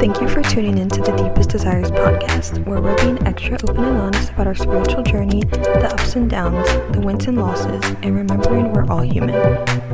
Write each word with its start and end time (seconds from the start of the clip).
Thank 0.00 0.22
you 0.22 0.28
for 0.30 0.40
tuning 0.40 0.78
in 0.78 0.88
to 0.88 1.02
the 1.02 1.12
Deepest 1.12 1.50
Desires 1.50 1.90
podcast, 1.90 2.64
where 2.64 2.80
we're 2.80 2.96
being 2.96 3.22
extra 3.26 3.58
open 3.68 3.84
and 3.84 3.98
honest 3.98 4.30
about 4.30 4.46
our 4.46 4.54
spiritual 4.54 5.02
journey, 5.02 5.42
the 5.42 5.90
ups 5.92 6.16
and 6.16 6.30
downs, 6.30 6.66
the 6.94 7.02
wins 7.02 7.26
and 7.26 7.36
losses, 7.36 7.84
and 8.02 8.16
remembering 8.16 8.72
we're 8.72 8.86
all 8.90 9.02
human. 9.02 9.36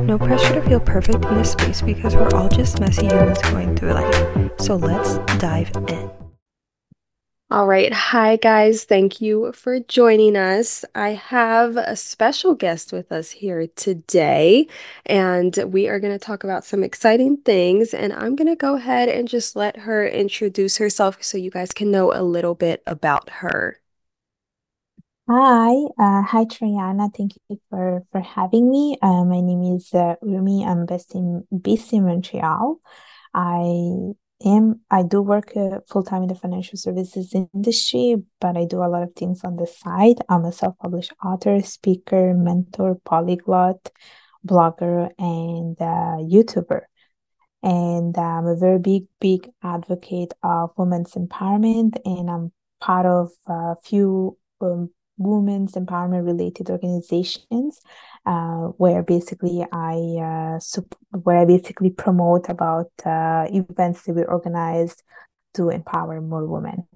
No 0.05 0.17
pressure 0.17 0.53
to 0.53 0.61
feel 0.61 0.79
perfect 0.79 1.25
in 1.25 1.35
this 1.35 1.51
space 1.51 1.81
because 1.81 2.15
we're 2.15 2.33
all 2.33 2.47
just 2.47 2.79
messy 2.79 3.07
humans 3.07 3.41
going 3.41 3.75
through 3.75 3.91
life. 3.91 4.51
So 4.61 4.77
let's 4.77 5.17
dive 5.39 5.71
in. 5.89 6.16
All 7.49 7.65
right. 7.65 7.93
Hi, 7.93 8.35
guys. 8.35 8.83
Thank 8.83 9.21
you 9.21 9.53
for 9.53 9.79
joining 9.79 10.35
us. 10.35 10.83
I 10.93 11.11
have 11.11 11.77
a 11.77 11.95
special 11.95 12.55
guest 12.55 12.91
with 12.91 13.09
us 13.09 13.31
here 13.31 13.67
today, 13.67 14.67
and 15.05 15.55
we 15.67 15.87
are 15.87 15.99
going 15.99 16.11
to 16.11 16.19
talk 16.23 16.43
about 16.43 16.65
some 16.65 16.83
exciting 16.83 17.37
things. 17.37 17.93
And 17.93 18.11
I'm 18.11 18.35
going 18.35 18.49
to 18.49 18.55
go 18.57 18.75
ahead 18.75 19.07
and 19.07 19.29
just 19.29 19.55
let 19.55 19.77
her 19.77 20.05
introduce 20.05 20.75
herself 20.77 21.23
so 21.23 21.37
you 21.37 21.49
guys 21.49 21.71
can 21.71 21.89
know 21.89 22.11
a 22.13 22.21
little 22.21 22.53
bit 22.55 22.83
about 22.85 23.29
her. 23.29 23.79
Hi, 25.29 25.73
uh, 25.99 26.21
hi 26.23 26.45
Treyána. 26.45 27.13
Thank 27.15 27.33
you 27.49 27.59
for 27.69 28.03
for 28.11 28.21
having 28.21 28.69
me. 28.69 28.97
Uh, 29.01 29.25
my 29.25 29.41
name 29.41 29.75
is 29.75 29.93
uh, 29.93 30.15
Urmi. 30.23 30.65
I'm 30.65 30.85
based 30.85 31.15
in 31.15 31.45
based 31.61 31.91
in 31.93 32.05
Montreal. 32.05 32.79
I 33.33 34.13
am 34.45 34.81
I 34.89 35.03
do 35.03 35.21
work 35.21 35.51
uh, 35.55 35.79
full 35.87 36.03
time 36.03 36.23
in 36.23 36.29
the 36.29 36.35
financial 36.35 36.77
services 36.77 37.33
industry, 37.33 38.15
but 38.39 38.57
I 38.57 38.65
do 38.65 38.83
a 38.83 38.87
lot 38.89 39.03
of 39.03 39.13
things 39.15 39.43
on 39.43 39.55
the 39.55 39.67
side. 39.67 40.17
I'm 40.29 40.45
a 40.45 40.51
self 40.51 40.77
published 40.77 41.13
author, 41.23 41.61
speaker, 41.61 42.33
mentor, 42.33 42.99
polyglot, 43.05 43.91
blogger, 44.45 45.09
and 45.17 45.79
uh, 45.79 46.23
YouTuber. 46.23 46.81
And 47.63 48.17
I'm 48.17 48.45
a 48.45 48.55
very 48.55 48.79
big, 48.79 49.05
big 49.19 49.49
advocate 49.63 50.33
of 50.43 50.71
women's 50.77 51.13
empowerment, 51.13 51.97
and 52.05 52.29
I'm 52.29 52.51
part 52.79 53.05
of 53.05 53.31
a 53.47 53.75
few 53.83 54.37
um, 54.61 54.91
women's 55.17 55.73
empowerment 55.73 56.25
related 56.25 56.69
organizations 56.69 57.81
uh, 58.27 58.69
where 58.79 59.03
basically 59.03 59.65
I 59.73 59.95
uh, 60.57 60.59
sup- 60.61 60.95
where 61.23 61.39
I 61.39 61.45
basically 61.45 61.91
promote 61.91 62.49
about 62.49 62.91
uh, 63.05 63.47
events 63.51 64.03
that 64.03 64.15
we 64.15 64.25
organize 64.25 64.97
to 65.55 65.69
empower 65.71 66.21
more 66.21 66.45
women. 66.47 66.87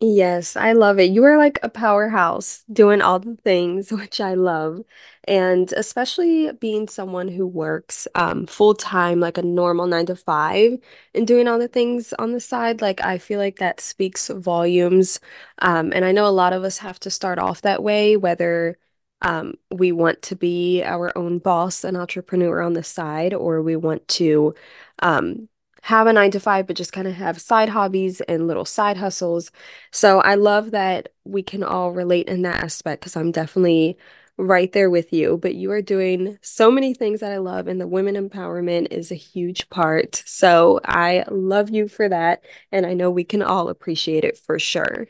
Yes, 0.00 0.56
I 0.56 0.74
love 0.74 1.00
it. 1.00 1.10
You 1.10 1.24
are 1.24 1.36
like 1.38 1.58
a 1.64 1.68
powerhouse 1.68 2.62
doing 2.72 3.02
all 3.02 3.18
the 3.18 3.34
things, 3.42 3.90
which 3.92 4.20
I 4.20 4.34
love. 4.34 4.82
And 5.26 5.72
especially 5.72 6.52
being 6.52 6.86
someone 6.88 7.26
who 7.28 7.46
works 7.46 8.06
um, 8.14 8.46
full 8.46 8.74
time, 8.74 9.18
like 9.20 9.38
a 9.38 9.42
normal 9.42 9.88
nine 9.88 10.06
to 10.06 10.14
five, 10.16 10.78
and 11.14 11.26
doing 11.26 11.48
all 11.48 11.58
the 11.58 11.66
things 11.68 12.12
on 12.14 12.32
the 12.32 12.40
side, 12.40 12.80
like 12.80 13.02
I 13.02 13.18
feel 13.18 13.40
like 13.40 13.56
that 13.58 13.80
speaks 13.80 14.28
volumes. 14.28 15.18
Um, 15.60 15.92
and 15.92 16.04
I 16.04 16.12
know 16.12 16.26
a 16.26 16.30
lot 16.30 16.52
of 16.52 16.62
us 16.64 16.78
have 16.78 17.00
to 17.00 17.10
start 17.10 17.38
off 17.40 17.62
that 17.62 17.82
way, 17.82 18.16
whether 18.16 18.78
um, 19.22 19.54
we 19.70 19.92
want 19.92 20.22
to 20.22 20.36
be 20.36 20.82
our 20.84 21.16
own 21.16 21.38
boss, 21.38 21.84
an 21.84 21.96
entrepreneur 21.96 22.60
on 22.60 22.74
the 22.74 22.82
side, 22.82 23.34
or 23.34 23.62
we 23.62 23.76
want 23.76 24.06
to 24.08 24.54
um, 25.00 25.48
have 25.82 26.06
a 26.06 26.12
nine 26.12 26.30
to 26.32 26.40
five, 26.40 26.66
but 26.66 26.76
just 26.76 26.92
kind 26.92 27.08
of 27.08 27.14
have 27.14 27.40
side 27.40 27.68
hobbies 27.68 28.20
and 28.22 28.46
little 28.46 28.64
side 28.64 28.96
hustles. 28.96 29.50
So 29.92 30.20
I 30.20 30.34
love 30.34 30.70
that 30.72 31.08
we 31.24 31.42
can 31.42 31.62
all 31.62 31.92
relate 31.92 32.28
in 32.28 32.42
that 32.42 32.62
aspect 32.62 33.00
because 33.00 33.16
I'm 33.16 33.32
definitely 33.32 33.96
right 34.36 34.72
there 34.72 34.90
with 34.90 35.12
you. 35.12 35.36
But 35.36 35.54
you 35.56 35.72
are 35.72 35.82
doing 35.82 36.38
so 36.42 36.70
many 36.70 36.94
things 36.94 37.20
that 37.20 37.32
I 37.32 37.38
love, 37.38 37.66
and 37.66 37.80
the 37.80 37.88
women 37.88 38.14
empowerment 38.14 38.88
is 38.92 39.10
a 39.10 39.16
huge 39.16 39.68
part. 39.68 40.22
So 40.26 40.80
I 40.84 41.24
love 41.30 41.70
you 41.70 41.88
for 41.88 42.08
that. 42.08 42.44
And 42.70 42.86
I 42.86 42.94
know 42.94 43.10
we 43.10 43.24
can 43.24 43.42
all 43.42 43.68
appreciate 43.68 44.24
it 44.24 44.38
for 44.38 44.58
sure. 44.58 45.08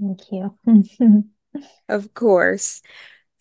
Thank 0.00 0.32
you. 0.32 0.58
Of 1.88 2.14
course. 2.14 2.80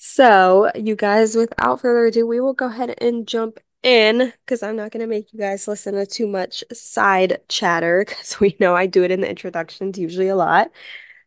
So, 0.03 0.71
you 0.73 0.95
guys, 0.95 1.35
without 1.35 1.81
further 1.81 2.07
ado, 2.07 2.25
we 2.25 2.39
will 2.39 2.53
go 2.53 2.65
ahead 2.65 2.95
and 2.99 3.27
jump 3.27 3.59
in 3.83 4.33
because 4.45 4.63
I'm 4.63 4.75
not 4.75 4.89
going 4.91 5.01
to 5.01 5.07
make 5.07 5.31
you 5.31 5.37
guys 5.37 5.67
listen 5.67 5.93
to 5.93 6.07
too 6.07 6.25
much 6.25 6.63
side 6.73 7.39
chatter 7.49 8.03
because 8.07 8.39
we 8.39 8.57
know 8.59 8.75
I 8.75 8.87
do 8.87 9.03
it 9.03 9.11
in 9.11 9.21
the 9.21 9.29
introductions 9.29 9.99
usually 9.99 10.27
a 10.27 10.35
lot. 10.35 10.71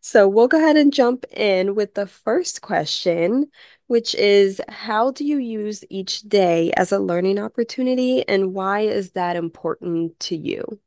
So, 0.00 0.26
we'll 0.28 0.48
go 0.48 0.58
ahead 0.58 0.76
and 0.76 0.92
jump 0.92 1.24
in 1.30 1.76
with 1.76 1.94
the 1.94 2.08
first 2.08 2.62
question, 2.62 3.48
which 3.86 4.12
is 4.16 4.60
How 4.68 5.12
do 5.12 5.24
you 5.24 5.38
use 5.38 5.84
each 5.88 6.22
day 6.22 6.72
as 6.76 6.90
a 6.90 6.98
learning 6.98 7.38
opportunity, 7.38 8.28
and 8.28 8.54
why 8.54 8.80
is 8.80 9.12
that 9.12 9.36
important 9.36 10.18
to 10.20 10.36
you? 10.36 10.80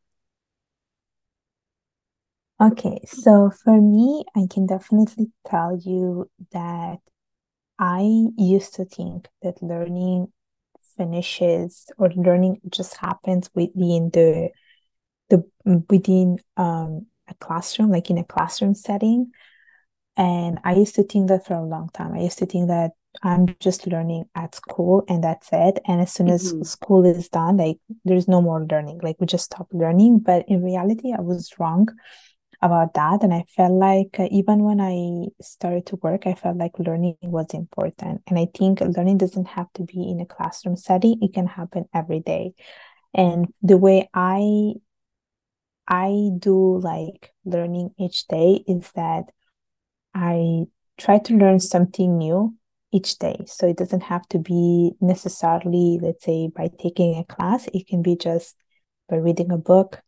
Okay, 2.62 3.00
so 3.06 3.50
for 3.64 3.80
me, 3.80 4.26
I 4.36 4.46
can 4.50 4.66
definitely 4.66 5.32
tell 5.46 5.78
you 5.78 6.30
that 6.52 7.00
I 7.80 8.28
used 8.38 8.76
to 8.76 8.86
think 8.86 9.28
that 9.42 9.62
learning 9.62 10.32
finishes 10.98 11.88
or 11.98 12.10
learning 12.12 12.62
just 12.70 12.98
happens 12.98 13.50
within 13.56 14.10
the 14.12 14.50
the 15.30 15.44
within 15.90 16.40
um 16.58 17.08
a 17.30 17.34
classroom, 17.36 17.92
like 17.92 18.10
in 18.10 18.18
a 18.18 18.24
classroom 18.26 18.76
setting. 18.76 19.32
And 20.18 20.60
I 20.64 20.74
used 20.76 20.96
to 20.96 21.04
think 21.04 21.30
that 21.30 21.46
for 21.46 21.54
a 21.56 21.64
long 21.66 21.90
time. 21.94 22.14
I 22.14 22.22
used 22.22 22.40
to 22.40 22.46
think 22.46 22.68
that 22.70 22.92
I'm 23.24 23.48
just 23.60 23.88
learning 23.88 24.26
at 24.36 24.56
school 24.56 25.04
and 25.08 25.24
that's 25.24 25.50
it. 25.52 25.80
And 25.88 26.02
as 26.02 26.12
soon 26.14 26.30
as 26.30 26.54
hmm 26.54 26.64
school 26.64 27.06
is 27.06 27.30
done, 27.30 27.58
like 27.58 27.80
there's 28.06 28.28
no 28.28 28.42
more 28.42 28.66
learning. 28.66 29.00
Like 29.04 29.18
we 29.20 29.28
just 29.28 29.46
stop 29.46 29.68
learning. 29.72 30.20
But 30.20 30.46
in 30.48 30.64
reality, 30.64 31.14
I 31.18 31.22
was 31.22 31.52
wrong 31.60 31.88
about 32.62 32.94
that. 32.96 33.24
And 33.24 33.34
I 33.34 33.46
felt 33.56 33.74
like 33.74 34.20
uh, 34.20 34.28
even 34.32 34.64
when 34.64 34.82
I 34.82 35.28
started 35.42 35.86
to 35.88 35.98
work, 35.98 36.26
I 36.26 36.34
felt 36.34 36.58
like 36.58 36.80
learning 36.80 37.18
was 37.22 37.54
important. 37.54 38.22
And 38.28 38.40
I 38.40 38.48
think 38.56 38.82
learning 38.82 39.20
doesn't 39.20 39.48
have 39.48 39.72
to 39.74 39.84
be 39.84 40.10
in 40.10 40.20
a 40.20 40.26
classroom 40.26 40.76
setting, 40.76 41.20
it 41.22 41.34
can 41.34 41.48
happen 41.48 41.86
every 41.94 42.20
day. 42.20 42.54
And 43.14 43.54
the 43.62 43.78
way 43.78 44.10
I 44.14 44.74
I 45.88 46.32
do 46.38 46.80
like 46.80 47.34
learning 47.46 47.92
each 47.98 48.28
day 48.28 48.64
is 48.68 48.92
that 48.96 49.32
I 50.14 50.66
try 50.98 51.20
to 51.20 51.38
learn 51.38 51.60
something 51.60 52.18
new 52.18 52.56
each 52.92 53.18
day. 53.20 53.38
So 53.46 53.68
it 53.68 53.78
doesn't 53.78 54.04
have 54.04 54.28
to 54.30 54.40
be 54.40 54.92
necessarily, 55.00 56.00
let's 56.02 56.26
say, 56.26 56.50
by 56.54 56.70
taking 56.80 57.18
a 57.18 57.24
class. 57.24 57.68
It 57.74 57.88
can 57.88 58.02
be 58.02 58.16
just 58.16 58.56
by 59.08 59.18
reading 59.18 59.52
a 59.52 59.58
book, 59.58 60.02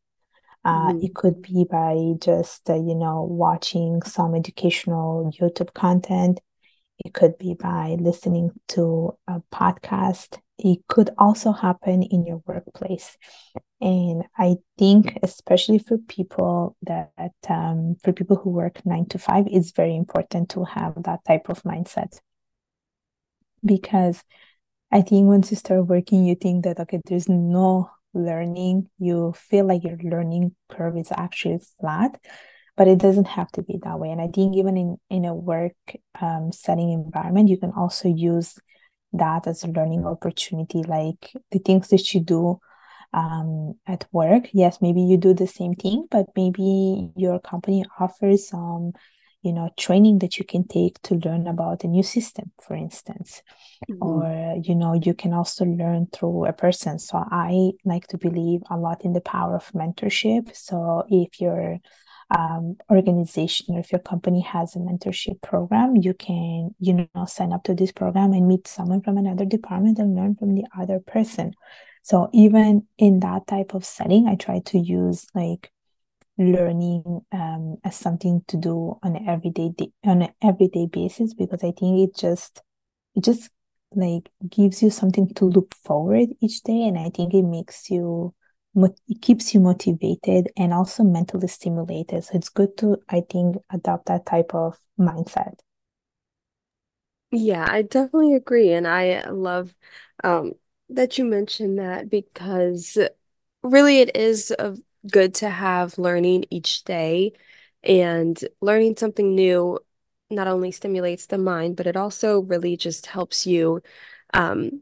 uh, 0.66 0.94
hmm 0.94 1.00
it 1.02 1.16
could 1.16 1.42
be 1.42 1.66
by 1.70 2.14
just, 2.22 2.70
uh, 2.70 2.76
you 2.76 2.96
know, 2.96 3.24
watching 3.24 4.02
some 4.04 4.36
educational 4.36 5.32
YouTube 5.40 5.74
content. 5.74 6.40
It 7.06 7.14
could 7.14 7.38
be 7.38 7.54
by 7.56 7.98
listening 8.00 8.52
to 8.70 9.18
a 9.28 9.42
podcast. 9.54 10.40
It 10.58 10.80
could 10.88 11.12
also 11.18 11.52
happen 11.54 12.04
in 12.04 12.26
your 12.26 12.42
workplace. 12.46 13.18
And 13.82 14.26
I 14.38 14.58
think, 14.78 15.18
especially 15.24 15.80
for 15.80 15.98
people 15.98 16.76
that, 16.84 17.34
um, 17.50 17.96
for 18.04 18.12
people 18.14 18.36
who 18.38 18.50
work 18.52 18.86
nine 18.86 19.06
to 19.08 19.20
five, 19.20 19.46
it's 19.50 19.72
very 19.72 19.96
important 19.96 20.50
to 20.52 20.66
have 20.66 21.04
that 21.04 21.24
type 21.26 21.50
of 21.50 21.64
mindset 21.64 22.20
because 23.64 24.24
I 24.92 25.02
think 25.02 25.28
once 25.28 25.52
you 25.52 25.58
start 25.58 25.88
working, 25.88 26.26
you 26.26 26.36
think 26.36 26.64
that, 26.66 26.80
okay, 26.80 27.02
there's 27.08 27.30
no 27.30 27.92
learning. 28.14 28.90
You 28.98 29.34
feel 29.36 29.66
like 29.66 29.84
your 29.84 29.98
learning 30.04 30.56
curve 30.70 30.98
is 30.98 31.12
actually 31.12 31.60
flat, 31.80 32.20
but 32.78 32.88
it 32.88 32.98
doesn't 32.98 33.28
have 33.28 33.52
to 33.54 33.62
be 33.62 33.80
that 33.84 34.00
way. 34.00 34.10
And 34.10 34.22
I 34.22 34.28
think 34.28 34.56
even 34.56 34.78
in, 34.78 34.98
in 35.10 35.26
a 35.26 35.34
work 35.36 35.76
um, 36.20 36.52
setting 36.52 36.92
environment, 36.92 37.50
you 37.50 37.58
can 37.58 37.72
also 37.72 38.08
use 38.10 38.58
that 39.14 39.48
as 39.48 39.64
a 39.64 39.68
learning 39.68 40.06
opportunity, 40.06 40.84
like 40.84 41.32
the 41.52 41.60
things 41.60 41.90
that 41.90 42.14
you 42.14 42.22
do 42.22 42.60
um, 43.14 43.74
at 43.88 44.06
work. 44.12 44.50
Yes, 44.54 44.82
maybe 44.82 45.02
you 45.02 45.18
do 45.18 45.34
the 45.34 45.48
same 45.48 45.74
thing, 45.74 46.08
but 46.12 46.28
maybe 46.36 47.10
your 47.16 47.40
company 47.40 47.86
offers 48.00 48.48
some, 48.48 48.94
you 49.42 49.54
know, 49.54 49.70
training 49.78 50.20
that 50.20 50.38
you 50.38 50.46
can 50.46 50.68
take 50.68 51.02
to 51.04 51.16
learn 51.16 51.48
about 51.48 51.84
a 51.84 51.88
new 51.88 52.04
system, 52.04 52.52
for 52.62 52.76
instance. 52.76 53.42
Hmm 53.88 53.96
or 54.02 54.62
you 54.64 54.76
know 54.76 54.94
you 54.94 55.14
can 55.14 55.34
also 55.34 55.66
learn 55.66 56.08
through 56.14 56.46
a 56.46 56.54
person. 56.54 57.00
So 57.00 57.24
i 57.32 57.72
like 57.86 58.08
to 58.08 58.18
believe 58.18 58.62
a 58.70 58.78
lot 58.78 59.06
in 59.06 59.14
the 59.14 59.22
power 59.22 59.56
of 59.56 59.72
mentorship. 59.72 60.56
So 60.56 61.06
if 61.10 61.40
your 61.40 61.78
um, 62.32 62.76
organization 62.92 63.76
or 63.76 63.80
if 63.80 63.92
your 63.92 64.00
company 64.00 64.42
has 64.42 64.76
a 64.76 64.80
mentorship 64.80 65.42
program 65.42 65.96
you 65.96 66.14
can 66.14 66.76
you 66.80 67.10
know 67.16 67.26
sign 67.26 67.54
up 67.54 67.64
to 67.64 67.74
this 67.74 67.92
program 67.92 68.34
and 68.34 68.48
meet 68.48 68.68
someone 68.68 69.02
from 69.02 69.18
another 69.18 69.46
department 69.46 69.98
and 69.98 70.16
learn 70.16 70.36
from 70.36 70.54
the 70.56 70.66
other 70.78 71.00
person. 71.00 71.54
So 72.04 72.30
even 72.34 72.88
in 72.98 73.20
that 73.22 73.48
type 73.48 73.74
of 73.74 73.86
setting 73.86 74.28
i 74.28 74.36
try 74.36 74.60
to 74.68 74.78
use 74.78 75.26
like 75.34 75.72
learning 76.40 77.22
um, 77.34 77.78
as 77.84 77.96
something 77.96 78.44
to 78.48 78.58
do 78.58 78.98
on 79.04 79.16
an 79.16 79.28
everyday 79.30 79.72
on 80.06 80.22
an 80.24 80.34
everyday 80.42 80.88
basis 80.88 81.34
because 81.34 81.64
i 81.64 81.72
think 81.80 82.10
it 82.10 82.16
just 82.16 82.62
it 83.16 83.24
just 83.24 83.52
like 83.94 84.30
gives 84.50 84.82
you 84.84 84.90
something 84.90 85.34
to 85.34 85.46
look 85.46 85.74
forward 85.76 86.30
each 86.42 86.62
day 86.64 86.84
and 86.88 86.98
i 86.98 87.10
think 87.10 87.34
it 87.34 87.44
makes 87.44 87.90
you 87.92 88.34
it 89.08 89.22
keeps 89.22 89.54
you 89.54 89.60
motivated 89.60 90.50
and 90.58 90.74
also 90.74 91.04
mentally 91.04 91.48
stimulated. 91.48 92.24
So 92.24 92.36
it's 92.36 92.50
good 92.50 92.78
to, 92.78 92.98
I 93.10 93.22
think, 93.30 93.58
adopt 93.72 94.06
that 94.08 94.26
type 94.26 94.54
of 94.54 94.78
mindset. 95.00 95.56
Yeah, 97.32 97.66
I 97.70 97.84
definitely 97.84 98.34
agree. 98.36 98.72
And 98.74 98.88
I 98.88 99.30
love 99.30 99.74
um, 100.24 100.54
that 100.90 101.18
you 101.18 101.26
mentioned 101.26 101.78
that 101.80 102.10
because 102.10 102.98
really 103.64 104.00
it 104.00 104.16
is 104.16 104.54
uh, 104.58 104.76
good 105.10 105.34
to 105.36 105.50
have 105.50 105.98
learning 105.98 106.46
each 106.50 106.84
day 106.84 107.34
and 107.84 108.40
learning 108.62 108.96
something 108.98 109.36
new 109.36 109.80
not 110.30 110.48
only 110.48 110.72
stimulates 110.72 111.26
the 111.28 111.38
mind, 111.38 111.76
but 111.76 111.88
it 111.88 111.96
also 111.96 112.40
really 112.42 112.78
just 112.78 113.08
helps 113.08 113.48
you 113.48 113.82
um, 114.34 114.82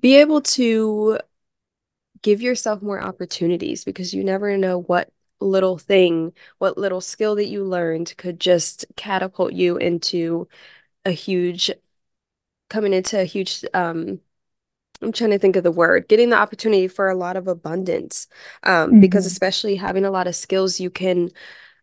be 0.00 0.16
able 0.16 0.40
to 0.42 1.18
give 2.22 2.40
yourself 2.40 2.80
more 2.82 3.00
opportunities 3.02 3.84
because 3.84 4.14
you 4.14 4.24
never 4.24 4.56
know 4.56 4.80
what 4.80 5.10
little 5.40 5.78
thing, 5.78 6.32
what 6.58 6.78
little 6.78 7.00
skill 7.00 7.34
that 7.36 7.48
you 7.48 7.64
learned 7.64 8.14
could 8.16 8.40
just 8.40 8.86
catapult 8.96 9.52
you 9.52 9.76
into 9.76 10.48
a 11.04 11.10
huge, 11.10 11.70
coming 12.70 12.92
into 12.92 13.20
a 13.20 13.24
huge, 13.24 13.64
um, 13.74 14.20
I'm 15.04 15.12
trying 15.12 15.30
to 15.30 15.38
think 15.38 15.56
of 15.56 15.64
the 15.64 15.70
word, 15.72 16.08
getting 16.08 16.30
the 16.30 16.36
opportunity 16.38 16.88
for 16.88 17.08
a 17.08 17.16
lot 17.16 17.36
of 17.36 17.48
abundance. 17.48 18.26
Um, 18.62 18.96
because 18.96 19.26
Mm-hmm. 19.26 19.26
especially 19.26 19.76
having 19.76 20.04
a 20.04 20.10
lot 20.10 20.26
of 20.26 20.34
skills, 20.36 20.80
you 20.80 20.90
can 20.90 21.30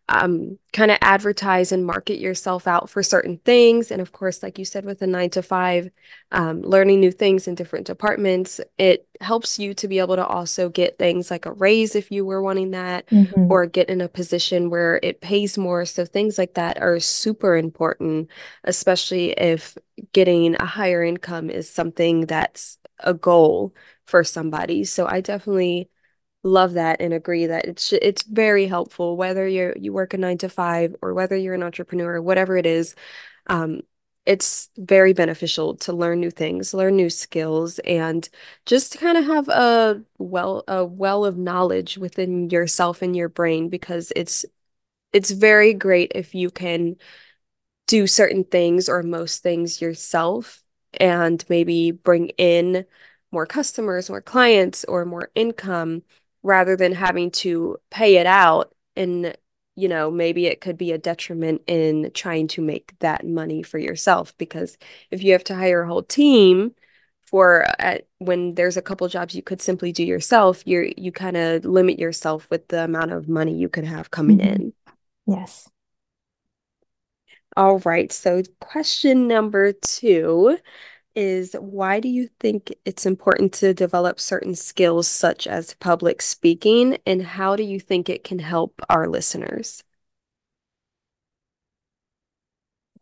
um, 0.08 0.58
kind 0.72 0.90
of 0.90 0.98
advertise 1.00 1.72
and 1.72 1.86
market 1.86 2.18
yourself 2.18 2.66
out 2.66 2.90
for 2.90 3.02
certain 3.02 3.38
things. 3.44 3.90
And 3.90 4.02
of 4.02 4.12
course, 4.12 4.42
like 4.42 4.58
you 4.58 4.64
said, 4.64 4.84
with 4.84 5.00
a 5.00 5.06
nine 5.06 5.30
to 5.30 5.42
five, 5.42 5.90
um, 6.32 6.60
learning 6.62 7.00
new 7.00 7.12
things 7.12 7.48
in 7.48 7.54
different 7.54 7.86
departments, 7.86 8.60
it 8.78 9.06
helps 9.20 9.58
you 9.58 9.74
to 9.74 9.88
be 9.88 10.00
able 10.00 10.16
to 10.16 10.26
also 10.26 10.68
get 10.68 10.98
things 10.98 11.30
like 11.30 11.46
a 11.46 11.52
raise 11.52 11.94
if 11.94 12.10
you 12.10 12.24
were 12.26 12.42
wanting 12.42 12.72
that, 12.72 13.06
Mm-hmm. 13.12 13.48
or 13.48 13.66
get 13.66 13.88
in 13.88 14.00
a 14.00 14.08
position 14.08 14.68
where 14.70 14.98
it 15.02 15.20
pays 15.20 15.56
more. 15.56 15.84
So 15.86 16.04
things 16.04 16.36
like 16.36 16.54
that 16.54 16.80
are 16.82 16.98
super 17.00 17.56
important, 17.56 18.28
especially 18.64 19.30
if 19.32 19.78
getting 20.12 20.56
a 20.56 20.66
higher 20.66 21.02
income 21.02 21.48
is 21.48 21.70
something 21.70 22.26
that's 22.26 22.78
a 23.04 23.14
goal 23.14 23.74
for 24.06 24.24
somebody. 24.24 24.84
So 24.84 25.06
I 25.06 25.20
definitely 25.20 25.90
love 26.44 26.74
that 26.74 27.00
and 27.00 27.12
agree 27.14 27.46
that 27.46 27.66
it's 27.66 27.92
it's 27.92 28.22
very 28.24 28.66
helpful 28.66 29.16
whether 29.16 29.46
you 29.46 29.72
you 29.76 29.92
work 29.92 30.14
a 30.14 30.18
nine 30.18 30.38
to 30.38 30.48
five 30.48 30.94
or 31.02 31.14
whether 31.14 31.36
you're 31.36 31.54
an 31.54 31.62
entrepreneur, 31.62 32.20
whatever 32.20 32.56
it 32.56 32.66
is. 32.66 32.94
Um, 33.48 33.82
it's 34.26 34.70
very 34.78 35.12
beneficial 35.12 35.74
to 35.76 35.92
learn 35.92 36.20
new 36.20 36.30
things, 36.30 36.72
learn 36.74 36.94
new 36.96 37.10
skills, 37.10 37.80
and 37.80 38.28
just 38.66 38.98
kind 39.00 39.18
of 39.18 39.24
have 39.26 39.48
a 39.48 40.02
well 40.18 40.64
a 40.68 40.84
well 40.84 41.24
of 41.24 41.36
knowledge 41.38 41.98
within 41.98 42.48
yourself 42.50 43.02
and 43.02 43.16
your 43.16 43.28
brain 43.28 43.68
because 43.68 44.12
it's 44.16 44.44
it's 45.12 45.30
very 45.30 45.74
great 45.74 46.12
if 46.14 46.34
you 46.34 46.50
can 46.50 46.96
do 47.86 48.06
certain 48.06 48.44
things 48.44 48.88
or 48.88 49.02
most 49.02 49.42
things 49.42 49.80
yourself 49.80 50.61
and 51.00 51.44
maybe 51.48 51.90
bring 51.90 52.28
in 52.30 52.84
more 53.30 53.46
customers, 53.46 54.10
more 54.10 54.20
clients, 54.20 54.84
or 54.84 55.04
more 55.04 55.30
income 55.34 56.02
rather 56.42 56.76
than 56.76 56.92
having 56.92 57.30
to 57.30 57.78
pay 57.90 58.16
it 58.16 58.26
out. 58.26 58.74
And, 58.96 59.36
you 59.76 59.88
know, 59.88 60.10
maybe 60.10 60.46
it 60.46 60.60
could 60.60 60.76
be 60.76 60.92
a 60.92 60.98
detriment 60.98 61.62
in 61.66 62.10
trying 62.14 62.48
to 62.48 62.62
make 62.62 62.94
that 63.00 63.26
money 63.26 63.62
for 63.62 63.78
yourself 63.78 64.36
because 64.38 64.76
if 65.10 65.22
you 65.22 65.32
have 65.32 65.44
to 65.44 65.54
hire 65.54 65.82
a 65.82 65.88
whole 65.88 66.02
team 66.02 66.74
for 67.26 67.66
uh, 67.80 67.98
when 68.18 68.54
there's 68.54 68.76
a 68.76 68.82
couple 68.82 69.08
jobs 69.08 69.34
you 69.34 69.42
could 69.42 69.62
simply 69.62 69.92
do 69.92 70.04
yourself, 70.04 70.62
you're 70.66 70.86
you 70.98 71.10
kind 71.12 71.36
of 71.36 71.64
limit 71.64 71.98
yourself 71.98 72.46
with 72.50 72.68
the 72.68 72.84
amount 72.84 73.12
of 73.12 73.28
money 73.28 73.54
you 73.56 73.68
could 73.68 73.84
have 73.84 74.10
coming 74.10 74.40
Mm-hmm. 74.40 74.40
in. 74.40 74.72
Yes. 75.26 75.68
All 77.56 77.78
right, 77.80 78.10
so 78.10 78.42
question 78.60 79.28
number 79.28 79.72
two 79.72 80.58
is 81.14 81.54
why 81.60 82.00
do 82.00 82.08
you 82.08 82.28
think 82.40 82.72
it's 82.84 83.06
important 83.06 83.52
to 83.54 83.74
develop 83.74 84.20
certain 84.20 84.54
skills 84.54 85.08
such 85.08 85.46
as 85.46 85.74
public 85.74 86.22
speaking, 86.22 86.98
and 87.06 87.22
how 87.22 87.56
do 87.56 87.64
you 87.64 87.80
think 87.80 88.08
it 88.08 88.24
can 88.24 88.40
help 88.40 88.80
our 88.90 89.08
listeners? 89.08 89.82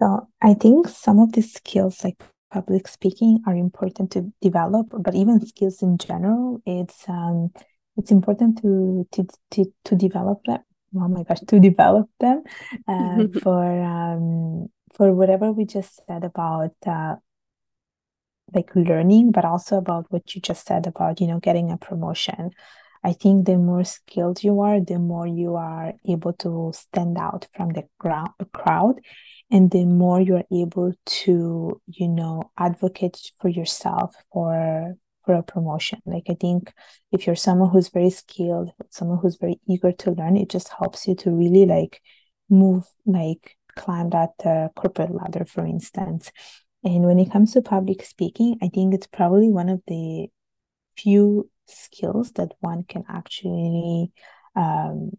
So 0.00 0.28
I 0.42 0.54
think 0.54 0.88
some 0.88 1.18
of 1.20 1.32
the 1.32 1.42
skills 1.42 2.02
like 2.04 2.22
public 2.52 2.88
speaking 2.88 3.42
are 3.46 3.54
important 3.54 4.10
to 4.12 4.32
develop, 4.40 4.88
but 4.90 5.14
even 5.14 5.44
skills 5.46 5.82
in 5.82 5.98
general, 5.98 6.60
it's 6.66 7.08
um 7.08 7.50
it's 7.96 8.10
important 8.10 8.60
to 8.62 9.06
to 9.12 9.26
to, 9.52 9.72
to 9.84 9.94
develop 9.96 10.42
them. 10.44 10.60
Oh 10.96 11.08
my 11.08 11.22
gosh, 11.22 11.40
to 11.40 11.60
develop 11.60 12.08
them 12.18 12.42
uh, 12.88 13.24
for 13.42 13.64
um 13.82 14.68
for 14.92 15.12
whatever 15.14 15.52
we 15.52 15.64
just 15.64 16.04
said 16.06 16.24
about 16.24 16.74
uh, 16.86 17.16
like 18.54 18.74
learning, 18.74 19.30
but 19.32 19.44
also 19.44 19.76
about 19.78 20.06
what 20.10 20.34
you 20.34 20.40
just 20.40 20.66
said 20.66 20.86
about, 20.86 21.20
you 21.20 21.26
know, 21.26 21.38
getting 21.38 21.70
a 21.70 21.76
promotion. 21.76 22.50
I 23.02 23.12
think 23.12 23.46
the 23.46 23.56
more 23.56 23.84
skilled 23.84 24.42
you 24.42 24.60
are, 24.60 24.80
the 24.80 24.98
more 24.98 25.26
you 25.26 25.54
are 25.56 25.94
able 26.06 26.32
to 26.34 26.72
stand 26.74 27.16
out 27.16 27.46
from 27.54 27.70
the 27.70 27.84
ground, 27.98 28.32
crowd, 28.52 29.00
and 29.50 29.70
the 29.70 29.84
more 29.86 30.20
you're 30.20 30.44
able 30.52 30.92
to, 31.06 31.80
you 31.86 32.08
know, 32.08 32.50
advocate 32.58 33.18
for 33.40 33.48
yourself 33.48 34.14
for 34.32 34.96
for 35.30 35.36
a 35.36 35.42
promotion. 35.44 36.00
Like 36.06 36.24
I 36.28 36.34
think 36.34 36.72
if 37.12 37.24
you're 37.24 37.36
someone 37.36 37.70
who's 37.70 37.88
very 37.88 38.10
skilled, 38.10 38.72
someone 38.90 39.18
who's 39.18 39.36
very 39.36 39.60
eager 39.68 39.92
to 39.92 40.10
learn, 40.10 40.36
it 40.36 40.50
just 40.50 40.70
helps 40.76 41.06
you 41.06 41.14
to 41.16 41.30
really 41.30 41.66
like 41.66 42.02
move, 42.48 42.84
like 43.06 43.56
climb 43.76 44.10
that 44.10 44.32
uh, 44.44 44.68
corporate 44.74 45.14
ladder, 45.14 45.44
for 45.44 45.64
instance. 45.64 46.32
And 46.82 47.04
when 47.04 47.20
it 47.20 47.30
comes 47.30 47.52
to 47.52 47.62
public 47.62 48.04
speaking, 48.04 48.58
I 48.60 48.70
think 48.74 48.92
it's 48.92 49.06
probably 49.06 49.50
one 49.50 49.68
of 49.68 49.82
the 49.86 50.26
few 50.96 51.48
skills 51.68 52.32
that 52.32 52.52
one 52.58 52.82
can 52.82 53.04
actually 53.08 54.10
um, 54.56 55.12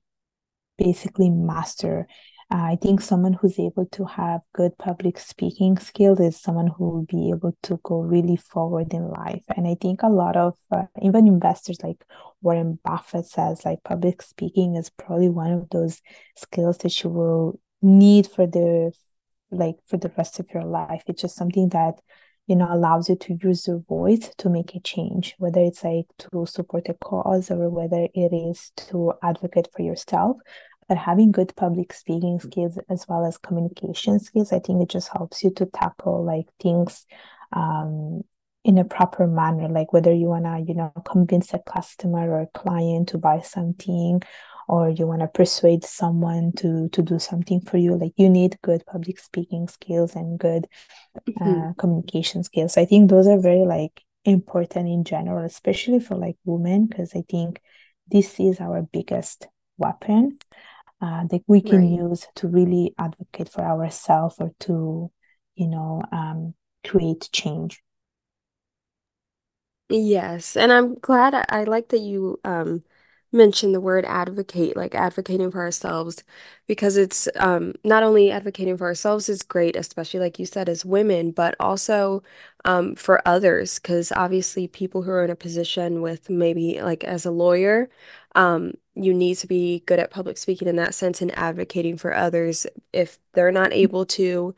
basically 0.77 1.29
master. 1.29 2.05
Uh, 2.51 2.71
I 2.71 2.75
think 2.75 2.99
someone 2.99 3.31
who's 3.31 3.57
able 3.57 3.85
to 3.93 4.03
have 4.03 4.41
good 4.53 4.77
public 4.77 5.17
speaking 5.19 5.77
skills 5.77 6.19
is 6.19 6.37
someone 6.37 6.67
who 6.67 6.89
will 6.89 7.05
be 7.05 7.29
able 7.29 7.55
to 7.63 7.79
go 7.81 8.01
really 8.01 8.35
forward 8.35 8.93
in 8.93 9.07
life. 9.07 9.43
And 9.55 9.65
I 9.65 9.77
think 9.79 10.03
a 10.03 10.09
lot 10.09 10.35
of 10.35 10.55
uh, 10.69 10.83
even 11.01 11.27
investors 11.27 11.77
like 11.81 12.03
Warren 12.41 12.77
Buffett 12.83 13.25
says 13.27 13.63
like 13.63 13.85
public 13.85 14.21
speaking 14.21 14.75
is 14.75 14.89
probably 14.89 15.29
one 15.29 15.53
of 15.53 15.69
those 15.69 16.01
skills 16.35 16.77
that 16.79 17.01
you 17.01 17.09
will 17.09 17.57
need 17.81 18.27
for 18.27 18.45
the 18.45 18.91
like 19.49 19.75
for 19.87 19.95
the 19.95 20.11
rest 20.17 20.41
of 20.41 20.47
your 20.53 20.65
life. 20.65 21.03
It's 21.07 21.21
just 21.21 21.37
something 21.37 21.69
that 21.69 22.01
you 22.47 22.57
know 22.57 22.67
allows 22.69 23.07
you 23.07 23.15
to 23.15 23.37
use 23.41 23.65
your 23.65 23.79
voice 23.87 24.29
to 24.39 24.49
make 24.49 24.75
a 24.75 24.81
change, 24.81 25.35
whether 25.37 25.61
it's 25.61 25.85
like 25.85 26.07
to 26.19 26.45
support 26.45 26.89
a 26.89 26.95
cause 26.95 27.49
or 27.49 27.69
whether 27.69 28.09
it 28.13 28.33
is 28.33 28.73
to 28.89 29.13
advocate 29.23 29.69
for 29.73 29.83
yourself. 29.83 30.35
But 30.91 30.97
having 30.97 31.31
good 31.31 31.55
public 31.55 31.93
speaking 31.93 32.41
skills 32.41 32.77
as 32.89 33.05
well 33.07 33.23
as 33.25 33.37
communication 33.37 34.19
skills, 34.19 34.51
I 34.51 34.59
think 34.59 34.83
it 34.83 34.89
just 34.89 35.07
helps 35.07 35.41
you 35.41 35.49
to 35.51 35.65
tackle 35.65 36.25
like 36.25 36.47
things 36.59 37.05
um, 37.53 38.23
in 38.65 38.77
a 38.77 38.83
proper 38.83 39.25
manner, 39.25 39.69
like 39.69 39.93
whether 39.93 40.11
you 40.11 40.25
wanna, 40.27 40.59
you 40.59 40.73
know, 40.73 40.91
convince 41.09 41.53
a 41.53 41.59
customer 41.59 42.29
or 42.29 42.41
a 42.41 42.47
client 42.47 43.07
to 43.09 43.17
buy 43.17 43.39
something 43.39 44.21
or 44.67 44.89
you 44.89 45.07
want 45.07 45.21
to 45.21 45.27
persuade 45.27 45.85
someone 45.85 46.51
to 46.57 46.89
to 46.89 47.01
do 47.01 47.19
something 47.19 47.61
for 47.61 47.77
you 47.77 47.97
like 47.97 48.13
you 48.17 48.29
need 48.29 48.57
good 48.61 48.83
public 48.85 49.17
speaking 49.17 49.69
skills 49.69 50.13
and 50.13 50.39
good 50.39 50.67
uh, 51.39 51.71
communication 51.77 52.43
skills. 52.43 52.73
So 52.73 52.81
i 52.81 52.85
think 52.85 53.09
those 53.09 53.27
are 53.27 53.39
very 53.39 53.65
like 53.65 54.01
important 54.25 54.87
in 54.89 55.03
general 55.03 55.45
especially 55.45 55.99
for 55.99 56.15
like 56.15 56.37
women 56.45 56.85
because 56.85 57.13
i 57.15 57.23
think 57.29 57.61
this 58.07 58.39
is 58.39 58.59
our 58.59 58.81
biggest 58.83 59.47
weapon 59.77 60.37
uh, 61.01 61.25
that 61.29 61.41
we 61.47 61.61
can 61.61 61.83
Right. 61.83 61.87
use 61.87 62.27
to 62.35 62.47
really 62.47 62.93
advocate 62.97 63.49
for 63.49 63.63
ourselves 63.63 64.35
or 64.39 64.51
to 64.59 65.11
you 65.55 65.67
know 65.67 66.01
um, 66.11 66.53
create 66.85 67.29
change 67.33 67.81
Yes, 69.89 70.55
and 70.55 70.71
I'm 70.71 70.95
glad 70.95 71.33
I, 71.33 71.45
I 71.49 71.63
like 71.65 71.89
that 71.89 71.99
you 71.99 72.39
um 72.45 72.83
mentioned 73.31 73.73
the 73.73 73.81
word 73.81 74.05
advocate, 74.05 74.75
like 74.75 74.93
advocating 74.95 75.51
for 75.51 75.61
ourselves, 75.61 76.23
because 76.67 76.97
it's 76.97 77.27
um 77.37 77.73
not 77.83 78.03
only 78.03 78.31
advocating 78.31 78.77
for 78.77 78.85
ourselves 78.87 79.29
is 79.29 79.43
great, 79.43 79.75
especially 79.75 80.19
like 80.19 80.39
you 80.39 80.45
said 80.45 80.67
as 80.69 80.85
women, 80.85 81.31
but 81.31 81.55
also 81.59 82.23
um 82.65 82.95
for 82.95 83.25
others, 83.27 83.79
because 83.79 84.11
obviously 84.13 84.67
people 84.67 85.01
who 85.03 85.11
are 85.11 85.23
in 85.23 85.31
a 85.31 85.35
position 85.35 86.01
with 86.01 86.29
maybe 86.29 86.81
like 86.81 87.03
as 87.03 87.25
a 87.25 87.31
lawyer, 87.31 87.89
um 88.35 88.73
you 88.95 89.13
need 89.13 89.35
to 89.37 89.47
be 89.47 89.79
good 89.85 89.99
at 89.99 90.11
public 90.11 90.37
speaking 90.37 90.67
in 90.67 90.75
that 90.75 90.93
sense 90.93 91.21
and 91.21 91.37
advocating 91.37 91.97
for 91.97 92.13
others 92.15 92.67
if 92.91 93.19
they're 93.33 93.51
not 93.51 93.71
able 93.73 94.05
to. 94.05 94.53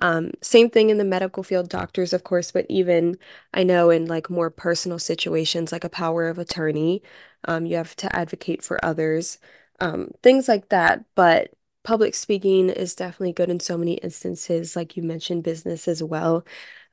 Um, 0.00 0.32
same 0.42 0.68
thing 0.68 0.90
in 0.90 0.98
the 0.98 1.04
medical 1.04 1.42
field, 1.42 1.70
doctors, 1.70 2.12
of 2.12 2.22
course, 2.24 2.52
but 2.52 2.66
even 2.68 3.16
I 3.54 3.62
know 3.62 3.88
in 3.90 4.06
like 4.06 4.28
more 4.28 4.50
personal 4.50 4.98
situations, 4.98 5.72
like 5.72 5.84
a 5.84 5.88
power 5.88 6.28
of 6.28 6.38
attorney, 6.38 7.02
Um, 7.46 7.66
you 7.66 7.76
have 7.76 7.96
to 7.96 8.14
advocate 8.16 8.62
for 8.62 8.84
others, 8.84 9.38
um, 9.80 10.10
things 10.22 10.48
like 10.48 10.68
that. 10.70 11.04
But 11.14 11.52
public 11.84 12.14
speaking 12.14 12.68
is 12.70 12.94
definitely 12.94 13.32
good 13.32 13.50
in 13.50 13.60
so 13.60 13.78
many 13.78 13.94
instances, 13.94 14.76
like 14.76 14.96
you 14.96 15.02
mentioned, 15.02 15.44
business 15.44 15.88
as 15.88 16.02
well. 16.02 16.44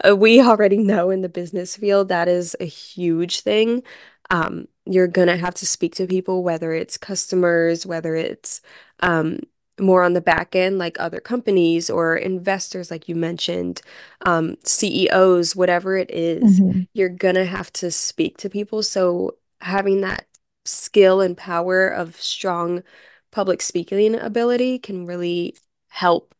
Uh, 0.08 0.16
we 0.16 0.42
already 0.44 0.78
know 0.78 1.10
in 1.10 1.22
the 1.22 1.30
business 1.30 1.76
field 1.78 2.10
that 2.10 2.28
is 2.28 2.56
a 2.60 2.66
huge 2.66 3.42
thing. 3.42 3.84
Um, 4.30 4.68
you're 4.86 5.08
gonna 5.08 5.38
have 5.38 5.54
to 5.56 5.66
speak 5.66 5.96
to 5.96 6.08
people, 6.08 6.44
whether 6.44 6.74
it's 6.74 6.98
customers, 6.98 7.86
whether 7.86 8.16
it's 8.16 8.62
um, 9.02 9.40
more 9.80 10.04
on 10.04 10.14
the 10.14 10.22
back 10.22 10.56
end, 10.56 10.78
like 10.78 11.00
other 11.00 11.20
companies 11.20 11.90
or 11.90 12.16
investors, 12.16 12.92
like 12.92 13.10
you 13.10 13.16
mentioned, 13.16 13.82
um, 14.26 14.56
CEOs, 14.64 15.56
whatever 15.56 15.98
it 15.98 16.12
is, 16.12 16.62
Mm-hmm. 16.62 16.82
you're 16.94 17.10
gonna 17.10 17.46
have 17.46 17.72
to 17.74 17.92
speak 17.92 18.38
to 18.38 18.50
people. 18.50 18.84
So 18.84 19.38
having 19.62 20.02
that 20.02 20.26
skill 20.66 21.22
and 21.22 21.38
power 21.38 21.88
of 21.90 22.16
strong 22.22 22.84
public 23.32 23.62
speaking 23.62 24.16
ability 24.16 24.80
can 24.80 25.06
really 25.06 25.56
help 25.90 26.36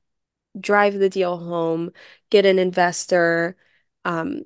drive 0.60 0.96
the 0.96 1.10
deal 1.10 1.38
home, 1.38 1.92
get 2.32 2.46
an 2.46 2.60
investor, 2.60 3.58
um, 4.06 4.44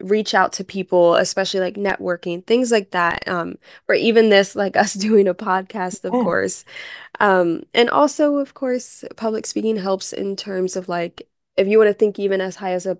reach 0.00 0.32
out 0.32 0.52
to 0.52 0.64
people, 0.64 1.16
especially 1.16 1.58
like 1.60 1.74
networking, 1.74 2.46
things 2.46 2.70
like 2.70 2.92
that. 2.92 3.26
Um, 3.26 3.58
or 3.88 3.94
even 3.96 4.28
this, 4.28 4.54
like 4.54 4.76
us 4.76 4.94
doing 4.94 5.26
a 5.28 5.34
podcast, 5.34 6.04
of 6.04 6.12
Yeah. 6.12 6.18
course. 6.18 6.64
Um, 7.20 7.62
and 7.74 7.90
also, 7.90 8.36
of 8.38 8.54
course, 8.54 9.04
public 9.16 9.46
speaking 9.46 9.76
helps 9.78 10.12
in 10.12 10.36
terms 10.36 10.76
of 10.76 10.88
like 10.90 11.28
if 11.56 11.68
you 11.68 11.78
want 11.78 11.88
to 11.88 11.94
think 11.94 12.18
even 12.18 12.40
as 12.42 12.56
high 12.56 12.72
as 12.72 12.86
a 12.86 12.98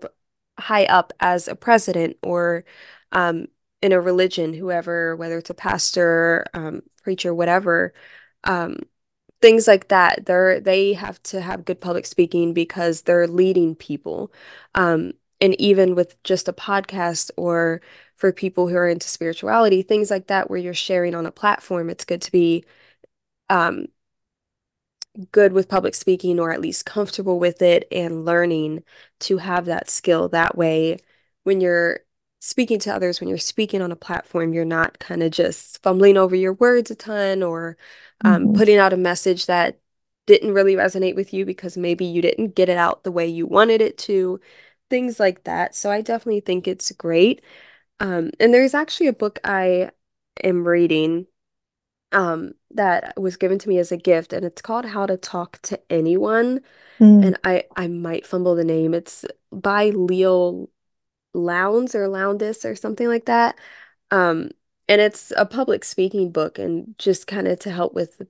high 0.59 0.85
up 0.85 1.13
as 1.19 1.49
a 1.49 1.55
president 1.57 2.17
or 2.23 2.65
um 3.13 3.47
in 3.81 3.91
a 3.91 4.01
religion, 4.01 4.53
whoever, 4.53 5.15
whether 5.15 5.37
it's 5.37 5.49
a 5.49 5.53
pastor, 5.53 6.45
um, 6.53 6.81
preacher, 7.03 7.33
whatever, 7.33 7.93
um, 8.43 8.77
things 9.41 9.67
like 9.67 9.87
that 9.89 10.25
they're 10.25 10.59
they 10.59 10.93
have 10.93 11.21
to 11.23 11.41
have 11.41 11.65
good 11.65 11.79
public 11.81 12.05
speaking 12.05 12.53
because 12.53 13.03
they're 13.03 13.27
leading 13.27 13.75
people 13.75 14.31
um 14.75 15.13
and 15.41 15.59
even 15.61 15.95
with 15.95 16.21
just 16.23 16.47
a 16.49 16.53
podcast 16.53 17.31
or 17.37 17.81
for 18.17 18.33
people 18.33 18.67
who 18.67 18.75
are 18.75 18.87
into 18.87 19.07
spirituality 19.07 19.81
things 19.81 20.11
like 20.11 20.27
that 20.27 20.49
where 20.49 20.59
you're 20.59 20.73
sharing 20.73 21.15
on 21.15 21.25
a 21.25 21.31
platform 21.31 21.89
it's 21.89 22.05
good 22.05 22.21
to 22.21 22.31
be 22.31 22.65
um 23.49 23.85
good 25.31 25.53
with 25.53 25.69
public 25.69 25.95
speaking 25.95 26.39
or 26.39 26.51
at 26.51 26.61
least 26.61 26.85
comfortable 26.85 27.39
with 27.39 27.61
it 27.61 27.87
and 27.91 28.25
learning 28.25 28.83
to 29.19 29.37
have 29.37 29.65
that 29.65 29.89
skill. 29.89 30.29
That 30.29 30.57
way, 30.57 30.97
when 31.43 31.61
you're 31.61 32.01
speaking 32.39 32.79
to 32.79 32.93
others, 32.93 33.19
when 33.19 33.29
you're 33.29 33.37
speaking 33.37 33.81
on 33.81 33.91
a 33.91 33.95
platform, 33.95 34.53
you're 34.53 34.65
not 34.65 34.99
kind 34.99 35.23
of 35.23 35.31
just 35.31 35.81
fumbling 35.83 36.17
over 36.17 36.35
your 36.35 36.53
words 36.53 36.91
a 36.91 36.95
ton 36.95 37.43
or 37.43 37.77
um, 38.25 38.49
Mm-hmm. 38.49 38.49
putting 38.49 38.77
out 38.77 38.93
a 38.93 38.97
message 38.97 39.45
that 39.47 39.79
didn't 40.27 40.53
really 40.53 40.75
resonate 40.75 41.15
with 41.15 41.33
you 41.33 41.45
because 41.45 41.77
maybe 41.77 42.05
you 42.05 42.21
didn't 42.21 42.55
get 42.55 42.69
it 42.69 42.77
out 42.77 43.03
the 43.03 43.11
way 43.11 43.27
you 43.27 43.47
wanted 43.47 43.81
it 43.81 43.97
to, 43.97 44.39
things 44.89 45.19
like 45.19 45.43
that. 45.45 45.75
So 45.75 45.91
I 45.91 46.01
definitely 46.01 46.41
think 46.41 46.67
it's 46.67 46.91
great. 46.93 47.41
Um, 47.99 48.31
and 48.39 48.53
there's 48.53 48.73
actually 48.75 49.07
a 49.07 49.13
book 49.13 49.39
I 49.43 49.91
am 50.43 50.67
reading 50.67 51.27
um 52.11 52.53
that 52.71 53.13
was 53.19 53.37
given 53.37 53.59
to 53.59 53.69
me 53.69 53.77
as 53.77 53.91
a 53.91 53.97
gift 53.97 54.33
and 54.33 54.45
it's 54.45 54.61
called 54.61 54.85
How 54.85 55.05
to 55.05 55.17
Talk 55.17 55.61
to 55.63 55.79
Anyone 55.91 56.61
Mm, 56.99 57.23
and 57.23 57.37
I 57.43 57.65
I 57.75 57.87
might 57.89 58.25
fumble 58.27 58.55
the 58.55 58.63
name. 58.65 58.93
It's 58.93 59.25
by 59.51 59.89
Leo 59.91 60.69
Lowndes 61.33 61.95
or 61.95 62.07
Lowndes 62.07 62.65
or 62.65 62.75
something 62.75 63.07
like 63.07 63.25
that. 63.25 63.55
Um, 64.11 64.51
and 64.87 65.01
it's 65.01 65.31
a 65.37 65.45
public 65.45 65.85
speaking 65.85 66.31
book 66.31 66.57
and 66.59 66.95
just 66.97 67.27
kind 67.27 67.47
of 67.47 67.59
to 67.59 67.71
help 67.71 67.93
with 67.93 68.21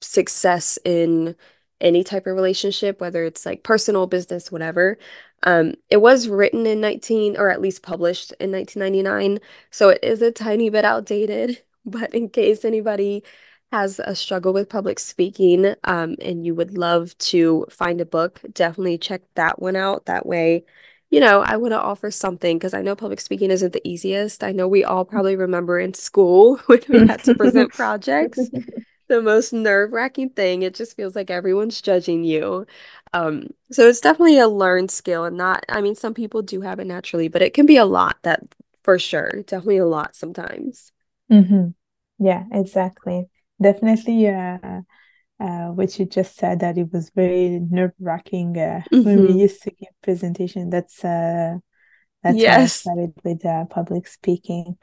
success 0.00 0.78
in 0.84 1.36
any 1.80 2.02
type 2.02 2.26
of 2.26 2.34
relationship, 2.34 3.00
whether 3.00 3.24
it's 3.24 3.46
like 3.46 3.62
personal, 3.62 4.06
business, 4.06 4.50
whatever. 4.50 4.98
Um, 5.44 5.74
it 5.90 5.98
was 5.98 6.28
written 6.28 6.66
in 6.66 6.80
19 6.80 7.36
or 7.36 7.50
at 7.50 7.60
least 7.60 7.82
published 7.82 8.32
in 8.40 8.50
1999, 8.50 9.38
so 9.70 9.90
it 9.90 10.00
is 10.02 10.20
a 10.22 10.32
tiny 10.32 10.70
bit 10.70 10.84
outdated, 10.84 11.62
but 11.84 12.12
in 12.14 12.28
case 12.28 12.64
anybody 12.64 13.22
has 13.70 14.00
a 14.00 14.14
struggle 14.14 14.52
with 14.52 14.68
public 14.68 14.98
speaking, 14.98 15.74
um, 15.84 16.16
and 16.20 16.44
you 16.44 16.54
would 16.54 16.76
love 16.76 17.16
to 17.18 17.66
find 17.70 18.00
a 18.00 18.06
book, 18.06 18.40
definitely 18.52 18.98
check 18.98 19.22
that 19.34 19.60
one 19.60 19.76
out. 19.76 20.06
That 20.06 20.26
way 20.26 20.64
you 21.10 21.20
know, 21.20 21.40
I 21.42 21.56
want 21.56 21.72
to 21.72 21.80
offer 21.80 22.10
something 22.10 22.58
because 22.58 22.74
I 22.74 22.82
know 22.82 22.94
public 22.96 23.20
speaking 23.20 23.50
isn't 23.50 23.72
the 23.72 23.86
easiest. 23.88 24.44
I 24.44 24.52
know 24.52 24.68
we 24.68 24.84
all 24.84 25.04
probably 25.04 25.36
remember 25.36 25.78
in 25.80 25.94
school 25.94 26.56
when 26.66 26.82
we 26.88 27.04
had 27.04 27.22
to 27.24 27.34
present 27.34 27.72
projects, 27.72 28.50
the 29.08 29.22
most 29.22 29.52
nerve-wracking 29.52 30.30
thing. 30.30 30.62
It 30.62 30.74
just 30.74 30.96
feels 30.96 31.16
like 31.16 31.30
everyone's 31.30 31.80
judging 31.82 32.24
you. 32.24 32.66
Um, 33.14 33.48
so 33.72 33.88
it's 33.88 34.00
definitely 34.00 34.38
a 34.38 34.48
learned 34.48 34.90
skill 34.90 35.24
and 35.24 35.36
not, 35.36 35.64
I 35.68 35.80
mean, 35.82 35.94
some 35.96 36.14
people 36.14 36.42
do 36.42 36.60
have 36.62 36.80
it 36.80 36.86
naturally, 36.86 37.28
but 37.28 37.42
it 37.42 37.54
can 37.54 37.66
be 37.66 37.76
a 37.78 37.84
lot 37.86 38.18
that 38.24 38.40
for 38.84 38.98
sure, 38.98 39.42
definitely 39.46 39.78
a 39.78 39.86
lot 39.86 40.16
sometimes. 40.16 40.92
hmm 41.30 41.68
Yeah, 42.18 42.44
exactly. 42.52 43.28
Definitely, 43.60 44.28
uh, 44.28 44.82
uh, 45.40 45.68
what 45.68 45.98
you 45.98 46.06
just 46.06 46.36
said 46.36 46.60
that 46.60 46.78
it 46.78 46.92
was 46.92 47.10
very 47.10 47.60
nerve-wracking 47.60 48.58
uh, 48.58 48.82
when 49.02 49.20
we 49.22 49.32
hmm 49.32 49.34
used 49.34 49.62
to 49.62 49.70
give 49.70 49.88
presentation. 50.02 50.70
That's 50.70 51.04
uh, 51.04 51.58
that's 52.22 52.44
how 52.44 52.54
I 52.56 52.66
started 52.68 53.14
with 53.24 53.44
uh, 53.46 53.66
public 53.66 54.06
speaking. 54.08 54.78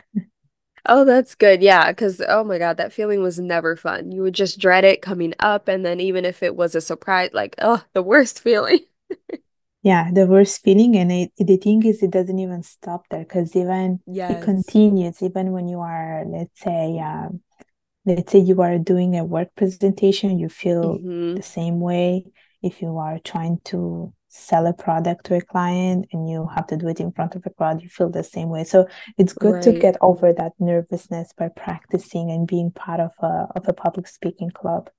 Oh, 0.88 1.04
that's 1.04 1.34
good. 1.36 1.62
Yeah, 1.64 1.92
because 1.92 2.22
oh 2.28 2.44
my 2.44 2.60
God, 2.60 2.78
that 2.78 2.94
feeling 2.94 3.22
was 3.22 3.40
never 3.40 3.76
fun. 3.76 4.12
You 4.12 4.22
would 4.22 4.36
just 4.36 4.60
dread 4.60 4.84
it 4.84 5.02
coming 5.02 5.34
up, 5.40 5.68
and 5.68 5.84
then 5.86 6.00
even 6.00 6.26
if 6.26 6.44
it 6.44 6.56
was 6.56 6.76
a 6.76 6.82
surprise, 6.82 7.32
like, 7.34 7.56
oh, 7.60 7.84
the 7.94 8.04
worst 8.04 8.40
feeling. 8.42 8.80
Yeah, 9.84 10.10
the 10.12 10.26
worst 10.26 10.64
feeling, 10.64 10.96
and 10.98 11.12
it, 11.12 11.32
the 11.38 11.58
thing 11.58 11.86
is, 11.86 12.02
it 12.02 12.10
doesn't 12.12 12.40
even 12.40 12.64
stop 12.64 13.06
there 13.10 13.20
because 13.24 13.56
even 13.56 14.00
yeah, 14.06 14.28
it 14.28 14.42
continues, 14.42 15.22
even 15.22 15.52
when 15.52 15.68
you 15.68 15.80
are, 15.80 16.26
let's 16.28 16.60
say, 16.60 16.98
uh, 17.00 17.30
let's 18.06 18.32
say 18.32 18.40
you 18.40 18.62
are 18.62 18.78
doing 18.78 19.16
a 19.18 19.24
work 19.26 19.50
presentation, 19.56 20.40
you 20.40 20.50
feel 20.50 21.04
hmm 21.04 21.36
the 21.36 21.44
same 21.44 21.80
way. 21.80 22.26
If 22.62 22.82
you 22.82 22.98
are 22.98 23.20
trying 23.20 23.60
to 23.66 24.14
sell 24.30 24.68
a 24.68 24.74
product 24.74 25.26
to 25.28 25.36
a 25.36 25.42
client 25.42 26.08
and 26.12 26.30
you 26.30 26.48
have 26.54 26.68
to 26.68 26.78
do 26.78 26.88
it 26.90 27.00
in 27.00 27.12
front 27.12 27.36
of 27.36 27.46
a 27.46 27.50
crowd, 27.50 27.82
you 27.82 27.90
feel 27.90 28.10
the 28.10 28.24
same 28.24 28.50
way. 28.50 28.64
So 28.64 28.88
it's 29.18 29.34
good 29.34 29.62
to 29.62 29.74
get 29.74 29.98
over 30.02 30.34
that 30.34 30.54
nervousness 30.60 31.32
by 31.38 31.50
practicing 31.50 32.32
and 32.32 32.48
being 32.48 32.72
part 32.72 33.00
of 33.00 33.12
a 33.22 33.48
of 33.56 33.68
a 33.68 33.74
public 33.74 34.08
speaking 34.08 34.52
club. 34.52 34.90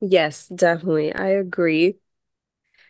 Yes, 0.00 0.48
definitely. 0.48 1.12
I 1.14 1.28
agree. 1.28 1.98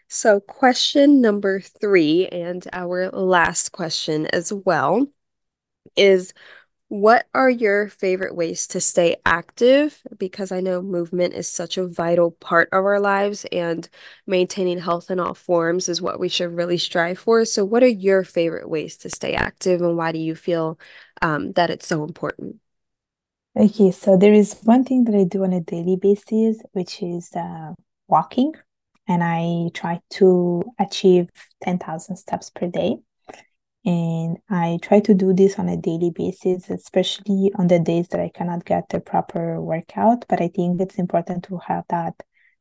So, 0.08 0.40
question 0.40 1.20
number 1.20 1.60
three, 1.60 2.26
and 2.28 2.66
our 2.72 3.10
last 3.10 3.70
question 3.72 4.26
as 4.26 4.52
well, 4.52 5.06
is 5.96 6.34
what 6.90 7.28
are 7.34 7.48
your 7.48 7.88
favorite 7.88 8.34
ways 8.34 8.66
to 8.66 8.80
stay 8.80 9.16
active? 9.24 10.02
Because 10.18 10.50
I 10.50 10.58
know 10.58 10.82
movement 10.82 11.34
is 11.34 11.46
such 11.46 11.78
a 11.78 11.86
vital 11.86 12.32
part 12.32 12.68
of 12.72 12.84
our 12.84 12.98
lives, 12.98 13.46
and 13.52 13.88
maintaining 14.26 14.80
health 14.80 15.08
in 15.08 15.20
all 15.20 15.34
forms 15.34 15.88
is 15.88 16.02
what 16.02 16.18
we 16.18 16.28
should 16.28 16.56
really 16.56 16.78
strive 16.78 17.20
for. 17.20 17.44
So, 17.44 17.64
what 17.64 17.84
are 17.84 17.86
your 17.86 18.24
favorite 18.24 18.68
ways 18.68 18.96
to 18.98 19.08
stay 19.08 19.34
active, 19.34 19.80
and 19.80 19.96
why 19.96 20.10
do 20.10 20.18
you 20.18 20.34
feel 20.34 20.80
um, 21.22 21.52
that 21.52 21.70
it's 21.70 21.86
so 21.86 22.02
important? 22.02 22.56
Okay, 23.56 23.92
so 23.92 24.16
there 24.16 24.34
is 24.34 24.58
one 24.64 24.82
thing 24.82 25.04
that 25.04 25.14
I 25.14 25.22
do 25.22 25.44
on 25.44 25.52
a 25.52 25.60
daily 25.60 25.94
basis, 25.94 26.60
which 26.72 27.04
is 27.04 27.30
uh, 27.36 27.72
walking, 28.08 28.52
and 29.06 29.22
I 29.22 29.70
try 29.74 30.00
to 30.14 30.64
achieve 30.80 31.30
10,000 31.62 32.16
steps 32.16 32.50
per 32.50 32.66
day. 32.66 32.96
And 33.84 34.38
I 34.50 34.78
try 34.82 35.00
to 35.00 35.14
do 35.14 35.32
this 35.32 35.58
on 35.58 35.68
a 35.68 35.76
daily 35.76 36.10
basis, 36.10 36.68
especially 36.68 37.50
on 37.56 37.68
the 37.68 37.78
days 37.78 38.08
that 38.08 38.20
I 38.20 38.30
cannot 38.34 38.64
get 38.64 38.88
the 38.90 39.00
proper 39.00 39.60
workout. 39.60 40.26
But 40.28 40.42
I 40.42 40.48
think 40.48 40.80
it's 40.80 40.96
important 40.96 41.44
to 41.44 41.58
have 41.66 41.84
that 41.88 42.14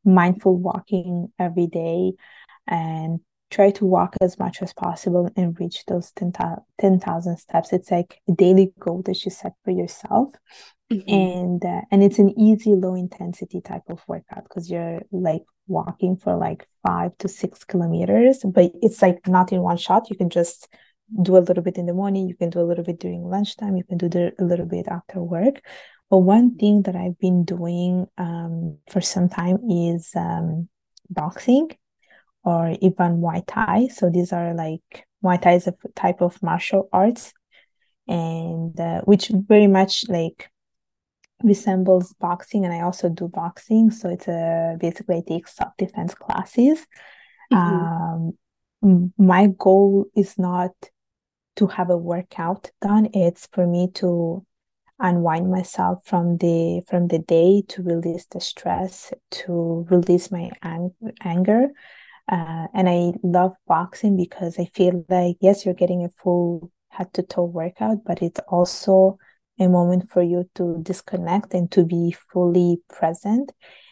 mindful 0.06 0.58
walking 0.58 1.32
every 1.38 1.68
day 1.68 2.14
and 2.68 3.20
try 3.52 3.72
to 3.72 3.86
walk 3.86 4.16
as 4.22 4.40
much 4.40 4.62
as 4.62 4.74
possible 4.74 5.30
and 5.36 5.60
reach 5.60 5.86
those 5.88 6.12
10,000 6.14 7.38
steps. 7.38 7.74
It's 7.74 7.92
like 7.92 8.22
a 8.30 8.34
daily 8.34 8.72
goal 8.80 9.02
that 9.06 9.26
you 9.26 9.32
set 9.32 9.54
for 9.66 9.72
yourself 9.72 10.32
hmm 10.90 11.00
and 11.08 11.64
uh, 11.66 11.82
and 11.92 12.04
it's 12.04 12.20
an 12.20 12.38
easy 12.40 12.76
low 12.76 12.96
intensity 12.96 13.62
type 13.62 13.84
of 13.90 14.02
workout 14.08 14.44
because 14.44 14.70
you're 14.70 15.02
like 15.12 15.44
walking 15.68 16.16
for 16.18 16.36
like 16.36 16.68
five 16.86 17.16
to 17.20 17.28
six 17.28 17.64
kilometers 17.64 18.40
but 18.46 18.72
it's 18.82 19.02
like 19.02 19.28
not 19.28 19.52
in 19.52 19.62
one 19.62 19.78
shot 19.78 20.10
you 20.10 20.16
can 20.16 20.30
just 20.30 20.68
do 21.24 21.38
a 21.38 21.40
little 21.40 21.64
bit 21.64 21.78
in 21.78 21.86
the 21.86 21.94
morning 21.94 22.28
you 22.28 22.36
can 22.36 22.50
do 22.50 22.60
a 22.62 22.68
little 22.70 22.84
bit 22.84 23.00
during 23.00 23.24
lunchtime 23.24 23.76
you 23.76 23.84
can 23.84 23.98
do 23.98 24.10
the, 24.10 24.34
a 24.40 24.44
little 24.44 24.66
bit 24.66 24.88
after 24.88 25.22
work. 25.22 25.62
But 26.10 26.20
one 26.20 26.58
thing 26.58 26.84
that 26.84 26.96
i've 26.96 27.20
been 27.20 27.44
doing 27.46 28.08
um, 28.18 28.78
for 28.90 29.02
some 29.02 29.30
time 29.30 29.60
is 29.70 30.12
um, 30.16 30.70
boxing 31.10 31.70
or 32.44 32.70
even 32.82 33.22
muay 33.22 33.44
thai. 33.46 33.88
So 33.88 34.10
these 34.10 34.32
are 34.34 34.54
like 34.54 35.06
muay 35.24 35.42
thai 35.42 35.54
is 35.54 35.68
a 35.68 35.74
type 35.96 36.22
of 36.22 36.42
martial 36.42 36.90
arts. 36.92 37.34
And 38.08 38.80
uh, 38.80 39.02
which 39.02 39.30
very 39.30 39.68
much 39.68 40.10
like 40.10 40.50
resembles 41.44 42.14
boxing 42.14 42.66
and 42.66 42.74
I 42.74 42.82
also 42.82 43.10
do 43.10 43.28
boxing. 43.28 43.92
So 43.92 44.10
it's 44.10 44.28
a 44.28 44.78
basically 44.80 45.18
I 45.18 45.24
take 45.28 45.48
self-defense 45.48 46.16
classes. 46.16 46.86
hmm 47.52 47.58
Um, 47.58 48.34
my 49.18 49.48
goal 49.58 50.06
is 50.16 50.38
not 50.38 50.72
to 51.60 51.68
have 51.68 51.90
a 51.90 51.98
workout 51.98 52.72
done. 52.82 53.10
It's 53.14 53.48
for 53.52 53.68
me 53.68 53.90
to 53.96 54.46
unwind 54.98 55.52
myself 55.52 56.02
from 56.06 56.38
the 56.38 56.82
from 56.88 57.10
the 57.10 57.20
day 57.20 57.64
to 57.68 57.84
release 57.84 58.26
the 58.28 58.40
stress, 58.40 59.12
to 59.32 59.86
release 59.90 60.32
my 60.32 60.50
ang- 60.64 60.96
anger. 61.22 61.68
Uh, 62.32 62.68
and 62.74 62.88
I 62.88 63.12
love 63.24 63.56
boxing 63.68 64.16
because 64.16 64.58
I 64.58 64.70
feel 64.74 65.04
like 65.10 65.36
yes, 65.42 65.66
you're 65.66 65.74
getting 65.74 66.06
a 66.06 66.10
full 66.10 66.72
head 66.88 67.14
to 67.16 67.24
toe 67.24 67.44
workout, 67.44 68.06
but 68.06 68.22
it's 68.22 68.40
also 68.48 69.18
a 69.60 69.68
moment 69.68 70.10
for 70.10 70.24
you 70.24 70.50
to 70.56 70.80
disconnect 70.82 71.54
and 71.54 71.70
to 71.72 71.84
be 71.84 72.16
fully 72.32 72.82
present 72.88 73.52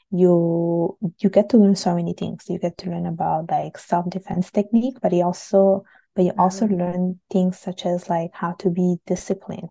you 0.09 0.97
you 1.19 1.29
get 1.29 1.49
to 1.49 1.57
learn 1.57 1.75
so 1.75 1.93
many 1.93 2.13
things 2.13 2.45
you 2.47 2.57
get 2.57 2.77
to 2.77 2.89
learn 2.89 3.05
about 3.05 3.51
like 3.51 3.77
self-defense 3.77 4.49
technique 4.51 4.95
but 5.01 5.11
you 5.11 5.21
also 5.21 5.83
but 6.17 6.25
you 6.25 6.33
also 6.39 6.67
Uh, 6.67 6.67
learn 6.67 7.21
things 7.31 7.59
such 7.59 7.87
as 7.87 8.09
like 8.09 8.31
how 8.33 8.53
to 8.53 8.71
be 8.71 8.97
disciplined. 9.07 9.69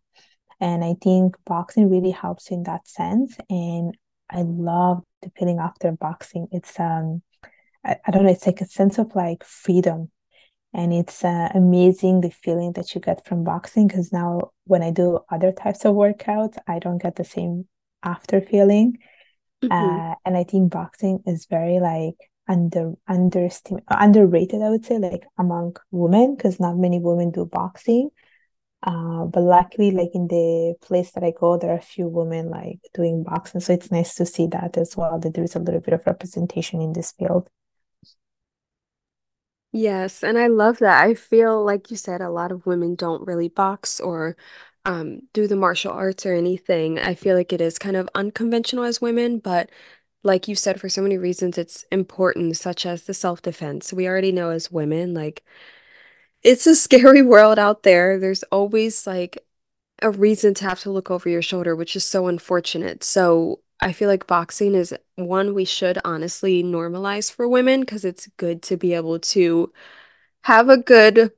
And 0.61 0.85
i 0.85 0.95
think 1.03 1.37
boxing 1.47 1.91
really 1.91 2.13
helps 2.13 2.51
in 2.51 2.65
that 2.65 2.89
sense 2.89 3.37
and 3.51 3.97
i 4.31 4.43
love 4.43 5.05
the 5.23 5.31
feeling 5.39 5.61
after 5.61 5.93
boxing. 5.93 6.49
It's 6.53 6.81
um 6.81 7.23
I, 7.85 7.97
I 8.07 8.13
don't 8.13 8.25
know 8.25 8.31
it's 8.33 8.47
like 8.47 8.63
a 8.63 8.67
sense 8.67 8.99
of 8.99 9.15
like 9.17 9.45
freedom. 9.45 10.11
And 10.75 10.93
it's 10.93 11.25
uh, 11.25 11.51
amazing 11.55 12.21
the 12.23 12.31
feeling 12.31 12.73
that 12.75 12.95
you 12.95 13.01
get 13.01 13.27
from 13.27 13.45
boxing 13.45 13.89
because 13.89 14.13
now 14.13 14.51
when 14.67 14.83
I 14.83 14.91
do 14.91 15.21
other 15.31 15.53
types 15.53 15.85
of 15.87 15.95
workouts, 15.95 16.59
I 16.69 16.79
don't 16.81 17.03
get 17.03 17.17
the 17.17 17.25
same 17.25 17.69
after 18.03 18.43
feeling. 18.43 18.99
hmm 19.63 19.99
Uh, 19.99 20.15
and 20.25 20.37
I 20.37 20.45
think 20.45 20.73
boxing 20.73 21.23
is 21.27 21.47
very 21.47 21.81
like 21.81 22.17
under 22.49 22.95
underestim 23.09 23.81
underrated, 23.89 24.63
I 24.63 24.71
would 24.71 24.85
say, 24.85 24.99
like 24.99 25.25
among 25.39 25.77
women, 25.91 26.37
because 26.37 26.61
not 26.61 26.77
many 26.77 27.01
women 27.01 27.31
do 27.31 27.45
boxing. 27.45 28.11
Uh, 28.83 29.25
but 29.25 29.41
luckily, 29.43 29.91
like 29.91 30.11
in 30.15 30.29
the 30.29 30.75
place 30.81 31.11
that 31.13 31.25
I 31.25 31.33
go, 31.39 31.59
there 31.59 31.71
are 31.71 31.79
a 31.79 31.83
few 31.83 32.07
women 32.07 32.51
like 32.51 32.79
doing 32.95 33.25
boxing. 33.25 33.61
So 33.61 33.73
it's 33.73 33.91
nice 33.91 34.15
to 34.17 34.27
see 34.27 34.47
that 34.49 34.77
as 34.77 34.97
well, 34.97 35.19
that 35.19 35.35
there 35.35 35.45
is 35.45 35.57
a 35.57 35.59
little 35.59 35.81
bit 35.81 35.95
of 35.95 36.07
representation 36.07 36.81
in 36.81 36.93
this 36.93 37.13
field. 37.13 37.49
Yes, 39.73 40.23
and 40.25 40.39
I 40.39 40.47
love 40.47 40.79
that. 40.79 41.05
I 41.05 41.15
feel 41.15 41.63
like 41.65 41.91
you 41.91 41.97
said 41.97 42.21
a 42.21 42.31
lot 42.31 42.51
of 42.53 42.65
women 42.65 42.95
don't 42.95 43.27
really 43.27 43.49
box 43.49 44.01
or 44.01 44.37
um, 44.87 45.21
do 45.35 45.47
the 45.47 45.57
martial 45.57 45.93
arts 45.93 46.25
or 46.25 46.33
anything. 46.33 46.99
I 46.99 47.15
feel 47.15 47.37
like 47.37 47.53
it 47.53 47.61
is 47.61 47.79
kind 47.79 47.97
of 47.97 48.09
unconventional 48.15 48.85
as 48.85 49.01
women, 49.01 49.39
but 49.39 49.71
like 50.27 50.49
you 50.49 50.57
said, 50.57 50.81
for 50.81 50.89
so 50.91 51.03
many 51.03 51.19
reasons, 51.19 51.59
it's 51.59 51.85
important, 51.93 52.57
such 52.59 52.87
as 52.87 53.05
the 53.05 53.15
self-defense. 53.15 53.93
We 53.95 54.09
already 54.09 54.33
know 54.33 54.51
as 54.51 54.73
women, 54.73 55.15
like 55.15 55.45
it's 56.43 56.67
a 56.67 56.77
scary 56.77 57.23
world 57.23 57.59
out 57.59 57.83
there. 57.83 58.19
There's 58.19 58.43
always 58.45 59.07
like 59.07 59.39
a 60.03 60.11
reason 60.11 60.55
to 60.55 60.65
have 60.65 60.81
to 60.81 60.91
look 60.93 61.11
over 61.11 61.29
your 61.29 61.43
shoulder, 61.43 61.77
which 61.77 61.97
is 61.97 62.05
so 62.05 62.29
unfortunate. 62.29 63.05
So 63.05 63.61
I 63.81 63.93
feel 63.93 64.09
like 64.09 64.27
boxing 64.27 64.75
is 64.75 64.95
one 65.17 65.55
we 65.55 65.65
should 65.65 65.99
honestly 66.05 66.63
normalize 66.63 67.33
for 67.33 67.49
women 67.49 67.81
because 67.81 68.05
it's 68.05 68.29
good 68.37 68.63
to 68.65 68.77
be 68.77 68.95
able 68.95 69.19
to 69.21 69.73
have 70.45 70.69
a 70.69 70.79
good 70.79 71.33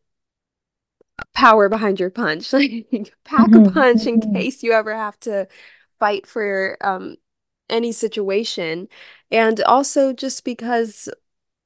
power 1.34 1.68
behind 1.68 2.00
your 2.00 2.10
punch. 2.10 2.52
Like 2.58 3.14
pack 3.24 3.54
a 3.54 3.60
Mhm, 3.60 3.62
punch 3.62 4.06
in 4.06 4.18
mhm, 4.18 4.34
case 4.34 4.62
you 4.62 4.72
ever 4.72 4.94
have 4.94 5.18
to 5.20 5.46
fight 5.98 6.26
for 6.26 6.76
um 6.80 7.16
any 7.70 7.92
situation. 7.92 8.88
And 9.30 9.60
also 9.62 10.12
just 10.12 10.44
because 10.44 11.08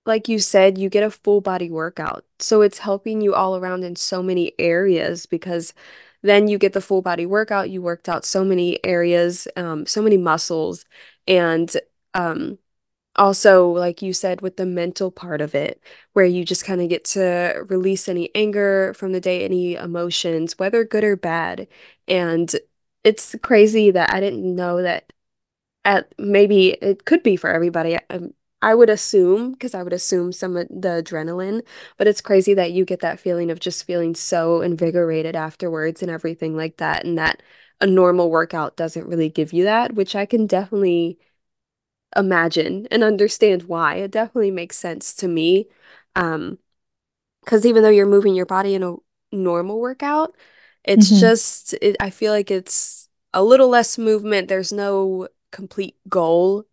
like 0.07 0.29
you 0.29 0.39
said, 0.39 0.79
you 0.79 0.89
get 0.91 1.05
a 1.05 1.11
full 1.11 1.41
body 1.41 1.71
workout. 1.71 2.25
So 2.39 2.63
it's 2.63 2.79
helping 2.79 3.21
you 3.21 3.35
all 3.35 3.57
around 3.57 3.85
in 3.85 3.97
so 3.97 4.23
many 4.23 4.53
areas 4.59 5.27
because 5.27 5.75
then 6.23 6.49
you 6.49 6.59
get 6.59 6.73
the 6.73 6.81
full 6.81 7.03
body 7.03 7.27
workout. 7.27 7.71
You 7.71 7.83
worked 7.83 8.09
out 8.09 8.25
so 8.25 8.45
many 8.45 8.85
areas, 8.85 9.47
um, 9.57 9.87
so 9.87 10.03
many 10.03 10.17
muscles, 10.17 10.85
and 11.27 11.75
um 12.15 12.59
also, 13.17 13.69
like 13.71 14.01
you 14.03 14.13
said, 14.15 14.41
with 14.41 14.57
the 14.57 14.67
mental 14.67 15.11
part 15.11 15.41
of 15.43 15.55
it, 15.55 15.83
where 16.15 16.25
you 16.25 16.45
just 16.45 16.65
kind 16.65 16.81
of 16.81 16.89
get 16.89 17.05
to 17.05 17.65
release 17.69 18.09
any 18.09 18.31
anger 18.35 18.95
from 18.95 19.13
the 19.13 19.21
day, 19.21 19.45
any 19.45 19.75
emotions, 19.75 20.59
whether 20.59 20.85
good 20.85 21.05
or 21.05 21.17
bad. 21.17 21.69
And 22.09 22.55
it's 23.05 23.35
crazy 23.43 23.91
that 23.91 24.13
I 24.15 24.21
didn't 24.21 24.55
know 24.55 24.83
that 24.83 25.13
at 25.85 26.13
maybe 26.19 26.71
it 26.71 27.05
could 27.05 27.23
be 27.23 27.37
for 27.37 27.51
everybody. 27.51 27.99
Um, 28.11 28.35
I 28.63 28.75
would 28.75 28.91
assume, 28.91 29.53
because 29.53 29.75
I 29.75 29.83
would 29.83 29.93
assume 29.93 30.33
some 30.33 30.57
of 30.57 30.69
the 30.69 31.03
adrenaline, 31.03 31.63
but 31.97 32.07
it's 32.07 32.21
crazy 32.21 32.55
that 32.55 32.73
you 32.73 32.85
get 32.85 33.01
that 33.01 33.19
feeling 33.21 33.51
of 33.51 33.59
just 33.61 33.85
feeling 33.85 34.15
so 34.15 34.61
invigorated 34.63 35.35
afterwards 35.35 36.01
and 36.03 36.11
everything 36.11 36.57
like 36.57 36.77
that, 36.79 37.05
and 37.05 37.19
that 37.19 37.43
a 37.81 37.87
normal 37.87 38.31
workout 38.31 38.77
doesn't 38.77 39.07
really 39.09 39.29
give 39.29 39.53
you 39.53 39.65
that, 39.65 39.95
which 39.95 40.15
I 40.15 40.27
can 40.27 40.47
definitely 40.47 41.19
imagine 42.17 42.87
and 42.91 43.03
understand 43.05 43.65
why. 43.65 43.97
It 43.97 44.11
definitely 44.11 44.51
makes 44.51 44.77
sense 44.77 45.15
to 45.17 45.29
me. 45.29 45.67
Um, 46.17 46.59
because 47.45 47.67
even 47.67 47.83
though 47.83 47.91
you're 47.91 48.07
moving 48.07 48.35
your 48.35 48.47
body 48.47 48.75
in 48.75 48.83
a 48.83 48.97
normal 49.33 49.81
workout, 49.81 50.37
it's 50.85 51.11
mhm, 51.11 51.21
just 51.21 51.75
it, 51.83 51.97
I 52.01 52.11
feel 52.11 52.33
like 52.33 52.51
it's 52.51 53.09
a 53.35 53.43
little 53.45 53.69
less 53.69 53.99
movement. 53.99 54.49
There's 54.49 54.73
no 54.73 55.29
complete 55.53 55.97
goal. 56.09 56.65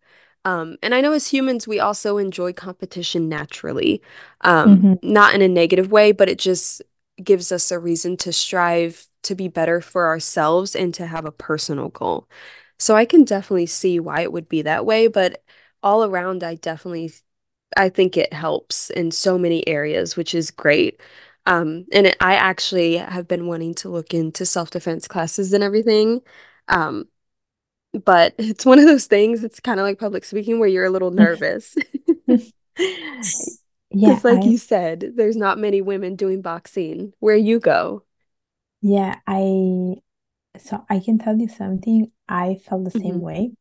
Um, 0.44 0.76
and 0.82 0.94
I 0.94 1.00
know 1.02 1.12
as 1.12 1.28
humans, 1.28 1.68
we 1.68 1.80
also 1.80 2.18
enjoy 2.18 2.52
competition 2.54 3.28
naturally. 3.28 4.02
Um, 4.42 4.82
mhm, 4.82 4.98
not 5.02 5.34
in 5.34 5.42
a 5.42 5.48
negative 5.48 5.92
way, 5.92 6.12
but 6.12 6.28
it 6.28 6.38
just 6.38 6.82
gives 7.22 7.52
us 7.52 7.70
a 7.70 7.78
reason 7.78 8.16
to 8.18 8.32
strive 8.32 9.06
to 9.24 9.34
be 9.34 9.48
better 9.48 9.80
for 9.82 10.06
ourselves 10.06 10.74
and 10.74 10.94
to 10.94 11.06
have 11.06 11.26
a 11.26 11.32
personal 11.32 11.88
goal. 11.90 12.28
So 12.78 12.96
I 12.96 13.04
can 13.04 13.24
definitely 13.24 13.66
see 13.66 14.00
why 14.00 14.22
it 14.22 14.32
would 14.32 14.48
be 14.48 14.62
that 14.62 14.86
way, 14.86 15.06
but 15.08 15.42
all 15.82 16.04
around, 16.04 16.42
I 16.42 16.54
definitely 16.56 17.12
I 17.76 17.88
think 17.88 18.16
it 18.16 18.32
helps 18.32 18.90
in 18.90 19.10
so 19.10 19.38
many 19.38 19.66
areas, 19.68 20.16
which 20.16 20.34
is 20.34 20.50
great. 20.50 21.00
Um, 21.46 21.86
and 21.92 22.06
it, 22.08 22.16
I 22.20 22.34
actually 22.34 22.96
have 22.96 23.28
been 23.28 23.46
wanting 23.46 23.74
to 23.76 23.88
look 23.88 24.12
into 24.14 24.44
self-defense 24.46 25.08
classes 25.08 25.52
and 25.52 25.62
everything. 25.64 26.20
Um, 26.68 27.08
but 28.04 28.34
it's 28.38 28.64
one 28.66 28.78
of 28.78 28.86
those 28.86 29.06
things, 29.06 29.44
it's 29.44 29.60
kind 29.60 29.80
of 29.80 29.84
like 29.84 29.98
public 29.98 30.24
speaking 30.24 30.58
where 30.58 30.68
you're 30.68 30.84
a 30.84 30.90
little 30.90 31.10
nervous. 31.10 31.76
Yeah, 33.92 34.20
Because, 34.20 34.24
like 34.24 34.46
I 34.46 34.46
you 34.46 34.56
said, 34.58 35.12
there's 35.16 35.36
not 35.36 35.58
many 35.58 35.80
women 35.82 36.16
doing 36.16 36.42
boxing 36.42 37.12
where 37.20 37.36
you 37.36 37.58
go. 37.60 38.04
yeah, 38.82 39.16
I 39.26 39.96
so 40.58 40.84
I 40.90 41.00
can 41.00 41.18
tell 41.18 41.38
you 41.38 41.48
something. 41.48 42.12
I 42.28 42.56
felt 42.56 42.84
the 42.84 42.90
same 42.92 43.20
hmm 43.20 43.22
way. 43.22 43.52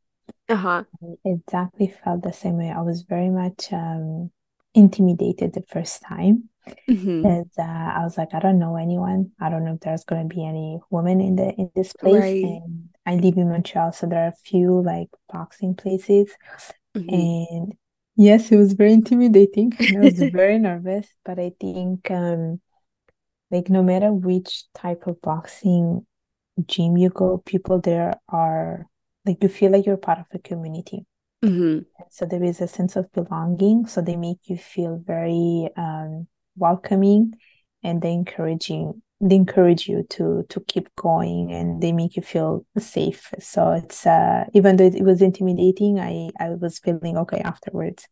Uh-huh. 0.49 0.85
I 1.03 1.15
exactly 1.25 1.87
felt 1.87 2.23
the 2.23 2.33
same 2.33 2.57
way. 2.57 2.69
I 2.71 2.81
was 2.81 3.03
very 3.03 3.29
much 3.29 3.71
um 3.73 4.31
intimidated 4.73 5.53
the 5.53 5.63
first 5.63 6.01
time 6.03 6.49
hmm 6.87 7.23
because 7.23 7.47
uh, 7.59 7.63
I 7.63 8.01
was 8.03 8.17
like, 8.17 8.33
I 8.33 8.39
don't 8.39 8.59
know 8.59 8.77
anyone. 8.77 9.31
I 9.41 9.49
don't 9.49 9.65
know 9.65 9.75
if 9.75 9.81
there's 9.81 10.05
gonna 10.05 10.25
be 10.27 10.45
any 10.45 10.79
women 10.91 11.21
in 11.21 11.35
the 11.37 11.53
in 11.55 11.71
this 11.75 11.93
place. 11.93 12.35
Right. 12.35 12.43
And 12.43 12.89
I 13.09 13.15
live 13.15 13.37
in 13.37 13.49
Montreal, 13.49 13.91
so 13.91 14.07
there 14.07 14.23
are 14.25 14.27
a 14.29 14.43
few 14.45 14.81
like 14.83 15.09
boxing 15.33 15.75
places. 15.75 16.31
hmm 16.95 17.09
And 17.09 17.73
yes, 18.15 18.51
it 18.51 18.57
was 18.57 18.73
very 18.73 18.93
intimidating 18.93 19.73
I 19.79 19.99
was 19.99 20.21
very 20.23 20.59
nervous, 20.59 21.07
but 21.25 21.39
I 21.39 21.51
think 21.59 22.11
um 22.11 22.61
like 23.51 23.69
no 23.69 23.83
matter 23.83 24.13
which 24.13 24.65
type 24.73 25.07
of 25.07 25.21
boxing 25.21 26.05
gym 26.65 26.97
you 26.97 27.09
go, 27.09 27.39
people 27.39 27.81
there 27.81 28.15
are 28.29 28.87
like 29.25 29.43
you 29.43 29.49
feel 29.49 29.71
like 29.71 29.85
you're 29.85 29.97
part 29.97 30.19
of 30.19 30.27
a 30.33 30.39
community. 30.39 31.05
hmm 31.43 31.79
So 32.09 32.25
there 32.25 32.43
is 32.43 32.61
a 32.61 32.67
sense 32.67 32.95
of 32.95 33.11
belonging. 33.11 33.85
So 33.85 34.01
they 34.01 34.15
make 34.15 34.39
you 34.45 34.57
feel 34.57 35.01
very 35.05 35.69
um, 35.77 36.27
welcoming 36.55 37.33
and 37.83 38.03
encouraging 38.03 39.01
they 39.21 39.35
encourage 39.35 39.87
you 39.87 40.03
to 40.11 40.45
to 40.49 40.59
keep 40.61 40.93
going 40.95 41.51
and 41.51 41.81
they 41.81 41.91
make 41.91 42.15
you 42.15 42.21
feel 42.21 42.65
safe. 42.77 43.31
So 43.39 43.71
it's 43.73 44.05
uh 44.07 44.45
even 44.53 44.77
though 44.77 44.85
it 44.87 45.03
was 45.03 45.21
intimidating, 45.21 45.99
I 45.99 46.29
I 46.39 46.51
was 46.51 46.79
feeling 46.79 47.17
okay 47.17 47.39
afterwards. 47.41 48.07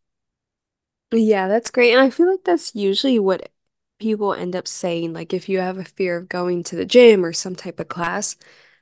Yeah, 1.12 1.48
that's 1.48 1.70
great. 1.70 1.92
And 1.92 2.00
I 2.00 2.10
feel 2.10 2.30
like 2.30 2.44
that's 2.44 2.74
usually 2.74 3.18
what 3.18 3.50
people 3.98 4.34
end 4.34 4.54
up 4.54 4.68
saying. 4.68 5.12
Like 5.12 5.32
if 5.32 5.48
you 5.48 5.58
have 5.58 5.78
a 5.78 5.84
fear 5.84 6.16
of 6.18 6.28
going 6.28 6.62
to 6.64 6.76
the 6.76 6.84
gym 6.84 7.24
or 7.24 7.32
some 7.32 7.56
type 7.56 7.80
of 7.80 7.88
class, 7.88 8.36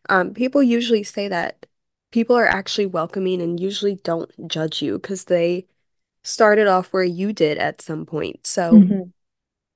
um, 0.09 0.35
people 0.35 0.63
usually 0.63 1.03
say 1.05 1.29
that 1.29 1.67
people 2.11 2.37
are 2.37 2.47
actually 2.47 2.87
welcoming 2.87 3.41
and 3.43 3.61
usually 3.61 3.97
don't 3.97 4.49
judge 4.49 4.83
you 4.83 4.95
because 4.99 5.25
they 5.25 5.67
started 6.25 6.67
off 6.69 6.93
where 6.93 7.05
you 7.05 7.33
did 7.33 7.59
at 7.59 7.83
some 7.83 8.07
point. 8.07 8.47
So 8.47 8.87
Mhm. 8.87 9.13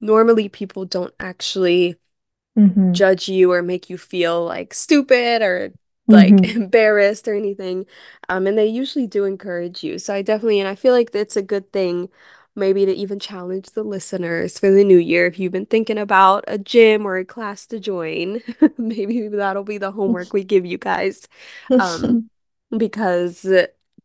normally 0.00 0.48
people 0.48 0.84
don't 0.84 1.14
actually 1.20 1.96
Mm-hmm. 2.58 2.94
judge 2.94 3.28
you 3.28 3.52
or 3.52 3.62
make 3.62 3.88
you 3.90 3.98
feel 3.98 4.44
like 4.44 4.74
stupid 4.74 5.42
or 5.42 5.72
like 6.08 6.40
Mm-hmm. 6.40 6.44
embarrassed 6.56 7.28
or 7.28 7.34
anything. 7.34 7.86
Um, 8.28 8.46
and 8.46 8.58
they 8.58 8.66
usually 8.66 9.06
do 9.06 9.24
encourage 9.24 9.82
you. 9.84 9.98
So 9.98 10.14
I 10.14 10.22
definitely, 10.22 10.60
and 10.60 10.68
I 10.68 10.74
feel 10.74 10.92
like 10.94 11.10
it's 11.14 11.36
a 11.36 11.42
good 11.42 11.72
thing 11.72 12.08
maybe 12.56 12.84
to 12.84 12.92
even 12.92 13.20
challenge 13.20 13.70
the 13.70 13.82
listeners 13.84 14.58
for 14.58 14.70
the 14.70 14.82
new 14.84 14.98
year 14.98 15.26
if 15.26 15.38
you've 15.38 15.52
been 15.52 15.66
thinking 15.66 15.98
about 15.98 16.44
a 16.48 16.58
gym 16.58 17.06
or 17.06 17.16
a 17.16 17.24
class 17.24 17.64
to 17.66 17.78
join. 17.78 18.42
Maybe 18.78 19.28
that'll 19.28 19.62
be 19.64 19.78
the 19.78 19.92
homework 19.92 20.32
we 20.32 20.42
give 20.44 20.66
you 20.66 20.76
guys. 20.78 21.28
Um, 21.78 22.18
because 22.76 23.46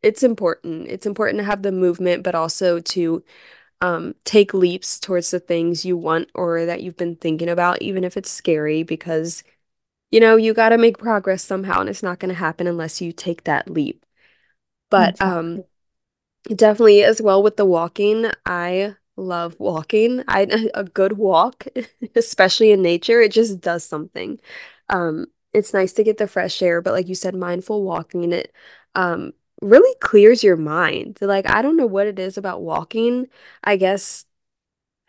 it's 0.01 0.23
important. 0.23 0.87
It's 0.89 1.05
important 1.05 1.39
to 1.39 1.43
have 1.45 1.61
the 1.63 1.71
movement, 1.71 2.23
but 2.23 2.35
also 2.35 2.79
to 2.79 3.23
um, 3.81 4.15
take 4.25 4.53
leaps 4.53 4.99
towards 4.99 5.31
the 5.31 5.39
things 5.39 5.85
you 5.85 5.97
want 5.97 6.29
or 6.35 6.65
that 6.65 6.81
you've 6.83 6.97
been 6.97 7.15
thinking 7.15 7.49
about, 7.49 7.81
even 7.81 8.03
if 8.03 8.17
it's 8.17 8.31
scary, 8.31 8.83
because 8.83 9.43
you 10.11 10.19
know, 10.19 10.37
you 10.37 10.53
got 10.53 10.69
to 10.69 10.77
make 10.77 10.97
progress 10.99 11.43
somehow, 11.43 11.81
and 11.81 11.89
it's 11.89 12.03
not 12.03 12.19
going 12.19 12.29
to 12.29 12.35
happen 12.35 12.67
unless 12.67 13.01
you 13.01 13.11
take 13.11 13.43
that 13.45 13.69
leap. 13.69 14.05
But 14.89 15.15
um, 15.21 15.63
definitely 16.47 17.03
as 17.03 17.21
well 17.21 17.41
with 17.43 17.57
the 17.57 17.65
walking, 17.65 18.27
I 18.45 18.95
love 19.17 19.55
walking. 19.59 20.23
I 20.27 20.69
a 20.73 20.83
good 20.83 21.13
walk, 21.13 21.65
especially 22.15 22.71
in 22.71 22.81
nature, 22.81 23.21
it 23.21 23.31
just 23.31 23.61
does 23.61 23.83
something. 23.83 24.39
Um, 24.89 25.27
it's 25.53 25.73
nice 25.73 25.93
to 25.93 26.03
get 26.03 26.17
the 26.17 26.27
fresh 26.27 26.61
air, 26.61 26.81
but 26.81 26.93
like 26.93 27.07
you 27.07 27.15
said, 27.15 27.35
mindful 27.35 27.83
walking, 27.83 28.31
it 28.33 28.53
um 28.95 29.33
really 29.61 29.95
clears 30.01 30.43
your 30.43 30.57
mind. 30.57 31.17
Like 31.21 31.49
I 31.49 31.61
don't 31.61 31.77
know 31.77 31.85
what 31.85 32.07
it 32.07 32.19
is 32.19 32.37
about 32.37 32.61
walking. 32.61 33.27
I 33.63 33.77
guess 33.77 34.25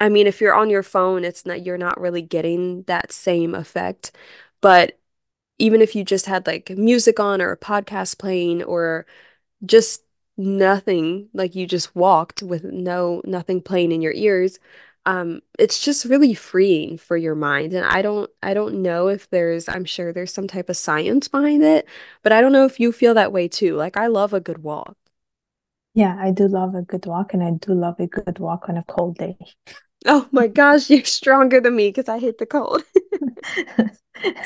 I 0.01 0.09
mean, 0.11 0.27
if 0.27 0.41
you're 0.41 0.55
on 0.55 0.71
your 0.71 0.83
phone, 0.83 1.25
it's 1.25 1.47
not 1.47 1.65
you're 1.65 1.79
not 1.79 2.01
really 2.01 2.23
getting 2.23 2.83
that 2.85 3.13
same 3.13 3.55
effect. 3.55 4.13
But 4.61 4.99
even 5.59 5.83
if 5.83 5.97
you 5.97 6.05
just 6.05 6.27
had 6.27 6.47
like 6.47 6.71
music 6.71 7.21
on 7.21 7.43
or 7.43 7.53
a 7.53 7.59
podcast 7.59 8.19
playing 8.19 8.63
or 8.65 9.07
just 9.67 10.05
nothing, 10.37 11.29
like 11.35 11.55
you 11.55 11.67
just 11.67 11.97
walked 11.97 12.43
with 12.43 12.65
no 12.65 13.23
nothing 13.25 13.63
playing 13.63 13.93
in 13.93 14.03
your 14.03 14.13
ears, 14.15 14.59
um, 15.07 15.41
it's 15.59 15.81
just 15.81 16.05
really 16.05 16.35
freeing 16.35 16.99
for 16.99 17.17
your 17.17 17.35
mind. 17.37 17.73
And 17.75 17.87
I 17.87 18.03
don't 18.03 18.31
I 18.43 18.55
don't 18.55 18.83
know 18.83 19.09
if 19.09 19.31
there's 19.31 19.69
I'm 19.69 19.85
sure 19.87 20.13
there's 20.13 20.35
some 20.35 20.49
type 20.49 20.69
of 20.69 20.77
science 20.77 21.29
behind 21.29 21.63
it, 21.65 21.89
but 22.23 22.33
I 22.33 22.41
don't 22.43 22.53
know 22.53 22.67
if 22.67 22.81
you 22.81 22.93
feel 22.93 23.15
that 23.15 23.33
way 23.33 23.49
too. 23.49 23.77
Like 23.77 23.97
I 23.97 24.09
love 24.09 24.35
a 24.35 24.41
good 24.41 24.63
walk. 24.63 24.97
Yeah, 25.95 26.17
I 26.21 26.31
do 26.31 26.47
love 26.47 26.75
a 26.77 26.83
good 26.83 27.07
walk, 27.07 27.33
and 27.35 27.43
I 27.43 27.51
do 27.53 27.73
love 27.75 27.99
a 28.01 28.07
good 28.07 28.39
walk 28.39 28.69
on 28.69 28.77
a 28.77 28.85
cold 28.85 29.17
day. 29.19 29.37
Oh 30.07 30.29
my 30.33 30.47
gosh, 30.47 30.89
you're 30.91 31.05
stronger 31.05 31.61
than 31.61 31.77
me 31.77 31.89
because 31.89 32.09
I 32.09 32.19
hate 32.19 32.39
the 32.39 32.47
cold. 32.47 32.85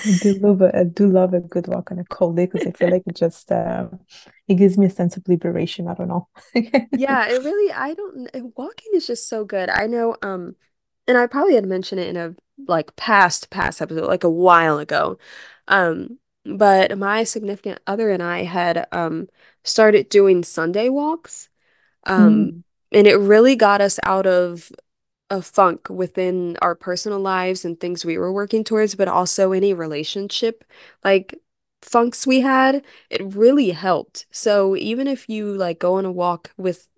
I 0.04 0.12
do 0.12 0.34
love 0.34 0.62
a, 0.62 0.76
I 0.76 0.84
do 0.84 1.08
love 1.08 1.34
a 1.34 1.40
good 1.40 1.66
walk 1.68 1.90
on 1.92 1.98
a 1.98 2.04
cold 2.04 2.36
day 2.36 2.46
because 2.46 2.66
I 2.66 2.72
feel 2.72 2.90
like 2.90 3.02
it 3.06 3.16
just 3.16 3.50
um, 3.52 4.00
it 4.48 4.54
gives 4.54 4.78
me 4.78 4.86
a 4.86 4.90
sense 4.90 5.16
of 5.16 5.26
liberation. 5.28 5.88
I 5.88 5.94
don't 5.94 6.08
know. 6.08 6.28
Yeah, 6.92 7.26
it 7.28 7.42
really, 7.42 7.72
I 7.72 7.94
don't, 7.94 8.28
walking 8.56 8.90
is 8.94 9.06
just 9.06 9.28
so 9.28 9.44
good. 9.44 9.68
I 9.70 9.86
know, 9.86 10.16
um, 10.22 10.56
and 11.06 11.16
I 11.16 11.26
probably 11.26 11.54
had 11.54 11.64
mentioned 11.66 12.00
it 12.00 12.08
in 12.08 12.16
a 12.16 12.34
like 12.66 12.94
past 12.96 13.50
past 13.50 13.80
episode, 13.80 14.06
like 14.06 14.24
a 14.24 14.30
while 14.30 14.78
ago. 14.78 15.18
Um, 15.68 16.18
but 16.44 16.96
my 16.98 17.24
significant 17.24 17.80
other 17.86 18.10
and 18.10 18.22
I 18.22 18.42
had 18.44 18.86
um 18.92 19.28
started 19.64 20.08
doing 20.08 20.42
Sunday 20.42 20.88
walks. 20.88 21.48
Um, 22.06 22.50
Mm, 22.50 22.62
and 22.92 23.06
it 23.06 23.16
really 23.16 23.56
got 23.56 23.80
us 23.82 24.00
out 24.04 24.26
of 24.26 24.72
a 25.30 25.42
funk 25.42 25.88
within 25.90 26.56
our 26.62 26.74
personal 26.74 27.20
lives 27.20 27.64
and 27.64 27.78
things 27.78 28.04
we 28.04 28.18
were 28.18 28.32
working 28.32 28.64
towards, 28.64 28.94
but 28.94 29.08
also 29.08 29.52
any 29.52 29.72
relationship 29.74 30.64
like 31.04 31.34
funks 31.82 32.26
we 32.26 32.40
had, 32.40 32.84
it 33.10 33.22
really 33.34 33.70
helped. 33.70 34.26
So 34.30 34.76
even 34.76 35.06
if 35.06 35.28
you 35.28 35.54
like 35.54 35.78
go 35.78 35.94
on 35.94 36.04
a 36.04 36.12
walk 36.12 36.52
with 36.56 36.88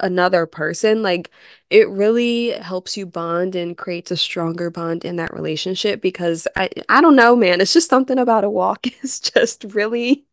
another 0.00 0.46
person, 0.46 1.02
like 1.02 1.30
it 1.70 1.88
really 1.88 2.50
helps 2.50 2.96
you 2.96 3.06
bond 3.06 3.54
and 3.54 3.76
creates 3.78 4.10
a 4.10 4.16
stronger 4.16 4.70
bond 4.70 5.04
in 5.04 5.16
that 5.16 5.34
relationship 5.34 6.00
because 6.02 6.48
I 6.56 6.70
I 6.88 7.00
don't 7.00 7.16
know, 7.16 7.36
man, 7.36 7.60
it's 7.60 7.72
just 7.72 7.90
something 7.90 8.18
about 8.18 8.44
a 8.44 8.50
walk 8.50 8.86
is 9.04 9.20
just 9.20 9.64
really 9.70 10.26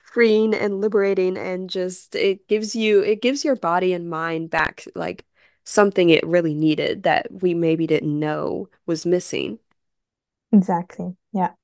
freeing 0.00 0.54
and 0.54 0.80
liberating 0.80 1.36
and 1.36 1.68
just 1.70 2.14
it 2.14 2.46
gives 2.48 2.74
you 2.76 3.02
it 3.02 3.22
gives 3.22 3.44
your 3.44 3.56
body 3.56 3.92
and 3.92 4.08
mind 4.10 4.50
back 4.50 4.84
like 4.94 5.24
something 5.64 6.10
it 6.10 6.26
really 6.26 6.54
needed 6.54 7.02
that 7.04 7.26
we 7.42 7.54
maybe 7.54 7.86
didn't 7.86 8.18
know 8.18 8.68
was 8.86 9.06
missing. 9.06 9.58
exactly. 10.52 11.16
Yeah. 11.32 11.54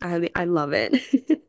I 0.00 0.28
I 0.34 0.44
love 0.44 0.72
it. 0.72 0.92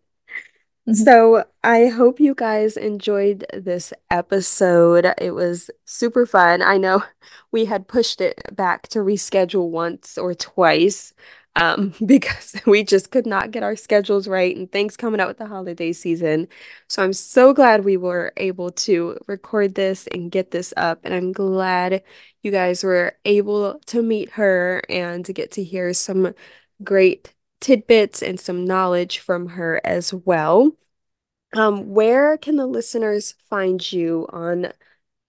Mm-hmm. 0.88 1.06
So 1.06 1.46
I 1.64 1.88
hope 1.88 2.20
you 2.20 2.34
guys 2.34 2.76
enjoyed 2.76 3.46
this 3.54 3.94
episode. 4.10 5.14
It 5.20 5.32
was 5.36 5.70
super 5.86 6.26
fun. 6.26 6.62
I 6.64 6.78
know 6.78 7.04
we 7.52 7.66
had 7.66 7.88
pushed 7.88 8.22
it 8.22 8.42
back 8.56 8.88
to 8.90 9.00
reschedule 9.00 9.70
once 9.70 10.18
or 10.18 10.34
twice, 10.34 11.14
um, 11.60 11.94
because 12.06 12.56
we 12.66 12.84
just 12.84 13.12
could 13.12 13.26
not 13.26 13.52
get 13.52 13.64
our 13.64 13.76
schedules 13.76 14.28
right 14.28 14.56
and 14.56 14.72
things 14.72 14.98
coming 14.98 15.20
out 15.22 15.28
with 15.28 15.38
the 15.38 15.48
holiday 15.48 15.94
season. 15.94 16.48
So 16.88 17.04
I'm 17.04 17.14
so 17.14 17.54
glad 17.54 17.84
we 17.86 17.98
were 17.98 18.34
able 18.38 18.72
to 18.72 19.18
record 19.28 19.76
this 19.76 20.08
and 20.08 20.32
get 20.32 20.52
this 20.52 20.74
up. 20.78 21.00
And 21.04 21.14
I'm 21.14 21.32
glad 21.32 22.04
you 22.44 22.52
guys 22.52 22.84
were 22.84 23.18
able 23.26 23.80
to 23.88 24.02
meet 24.02 24.32
her 24.32 24.82
and 24.90 25.26
to 25.26 25.34
get 25.34 25.52
to 25.54 25.64
hear 25.64 25.94
some 25.94 26.34
great 26.84 27.34
tidbits 27.62 28.22
and 28.24 28.40
some 28.40 28.66
knowledge 28.66 29.20
from 29.20 29.50
her 29.50 29.82
as 29.84 30.14
well. 30.14 30.72
Um, 31.56 31.90
where 31.94 32.38
can 32.38 32.58
the 32.58 32.68
listeners 32.68 33.36
find 33.50 33.92
you 33.92 34.28
on 34.32 34.74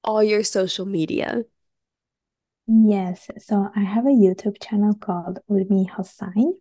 all 0.04 0.22
your 0.24 0.44
social 0.44 0.86
media? 0.86 1.44
Yes. 2.66 3.28
So 3.38 3.68
I 3.74 3.80
have 3.80 4.06
a 4.06 4.10
YouTube 4.10 4.62
channel 4.62 4.94
called 4.94 5.40
Urmi 5.50 5.88
Hossain. 5.88 6.52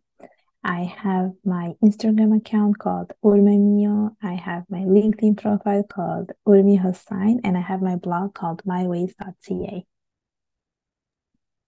I 0.63 0.83
have 0.83 1.31
my 1.45 1.73
Instagram 1.83 2.35
account 2.35 2.79
called 2.79 3.13
Urmemio. 3.23 4.15
I 4.21 4.33
have 4.33 4.65
my 4.69 4.79
LinkedIn 4.79 5.37
profile 5.37 5.83
called 5.83 6.31
Urmi 6.47 6.79
Hossain, 6.79 7.39
and 7.43 7.57
I 7.57 7.61
have 7.61 7.81
my 7.81 7.95
blog 7.95 8.33
called 8.33 8.63
myways.ca. 8.65 9.85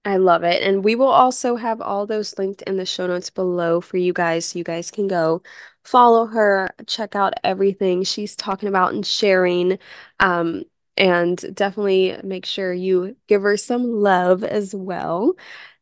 I 0.03 0.17
love 0.17 0.43
it. 0.43 0.63
And 0.63 0.83
we 0.83 0.95
will 0.95 1.09
also 1.09 1.55
have 1.57 1.79
all 1.79 2.07
those 2.07 2.37
linked 2.37 2.63
in 2.63 2.77
the 2.77 2.85
show 2.85 3.05
notes 3.05 3.29
below 3.29 3.81
for 3.81 3.97
you 3.97 4.13
guys 4.13 4.45
so 4.45 4.57
you 4.57 4.63
guys 4.65 4.89
can 4.89 5.07
go 5.07 5.43
follow 5.83 6.25
her, 6.25 6.69
check 6.87 7.15
out 7.15 7.33
everything 7.43 8.03
she's 8.03 8.35
talking 8.35 8.67
about 8.67 8.93
and 8.93 9.05
sharing. 9.05 9.77
Um, 10.19 10.63
and 10.97 11.37
definitely 11.55 12.17
make 12.23 12.45
sure 12.45 12.73
you 12.73 13.15
give 13.27 13.41
her 13.41 13.57
some 13.57 13.83
love 13.83 14.43
as 14.43 14.75
well. 14.75 15.33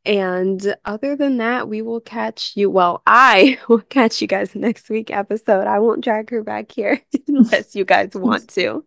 And 0.05 0.75
other 0.85 1.15
than 1.15 1.37
that, 1.37 1.67
we 1.67 1.81
will 1.81 1.99
catch 1.99 2.53
you. 2.55 2.69
Well, 2.69 3.01
I 3.05 3.59
will 3.67 3.81
catch 3.81 4.21
you 4.21 4.27
guys 4.27 4.55
next 4.55 4.89
week 4.89 5.11
episode. 5.11 5.67
I 5.67 5.79
won't 5.79 6.03
drag 6.03 6.29
her 6.29 6.43
back 6.43 6.71
here 6.71 7.01
unless 7.27 7.75
you 7.75 7.85
guys 7.85 8.11
want 8.13 8.47
to. 8.49 8.85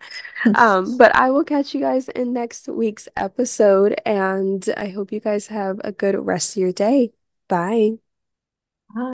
Um, 0.54 0.96
but 0.96 1.14
I 1.14 1.30
will 1.30 1.44
catch 1.44 1.74
you 1.74 1.80
guys 1.80 2.08
in 2.08 2.32
next 2.32 2.68
week's 2.68 3.08
episode, 3.16 4.00
and 4.06 4.66
I 4.76 4.88
hope 4.88 5.12
you 5.12 5.20
guys 5.20 5.48
have 5.48 5.80
a 5.84 5.92
good 5.92 6.18
rest 6.18 6.56
of 6.56 6.60
your 6.60 6.72
day. 6.72 7.12
Bye. 7.48 7.98
Bye. 8.94 9.12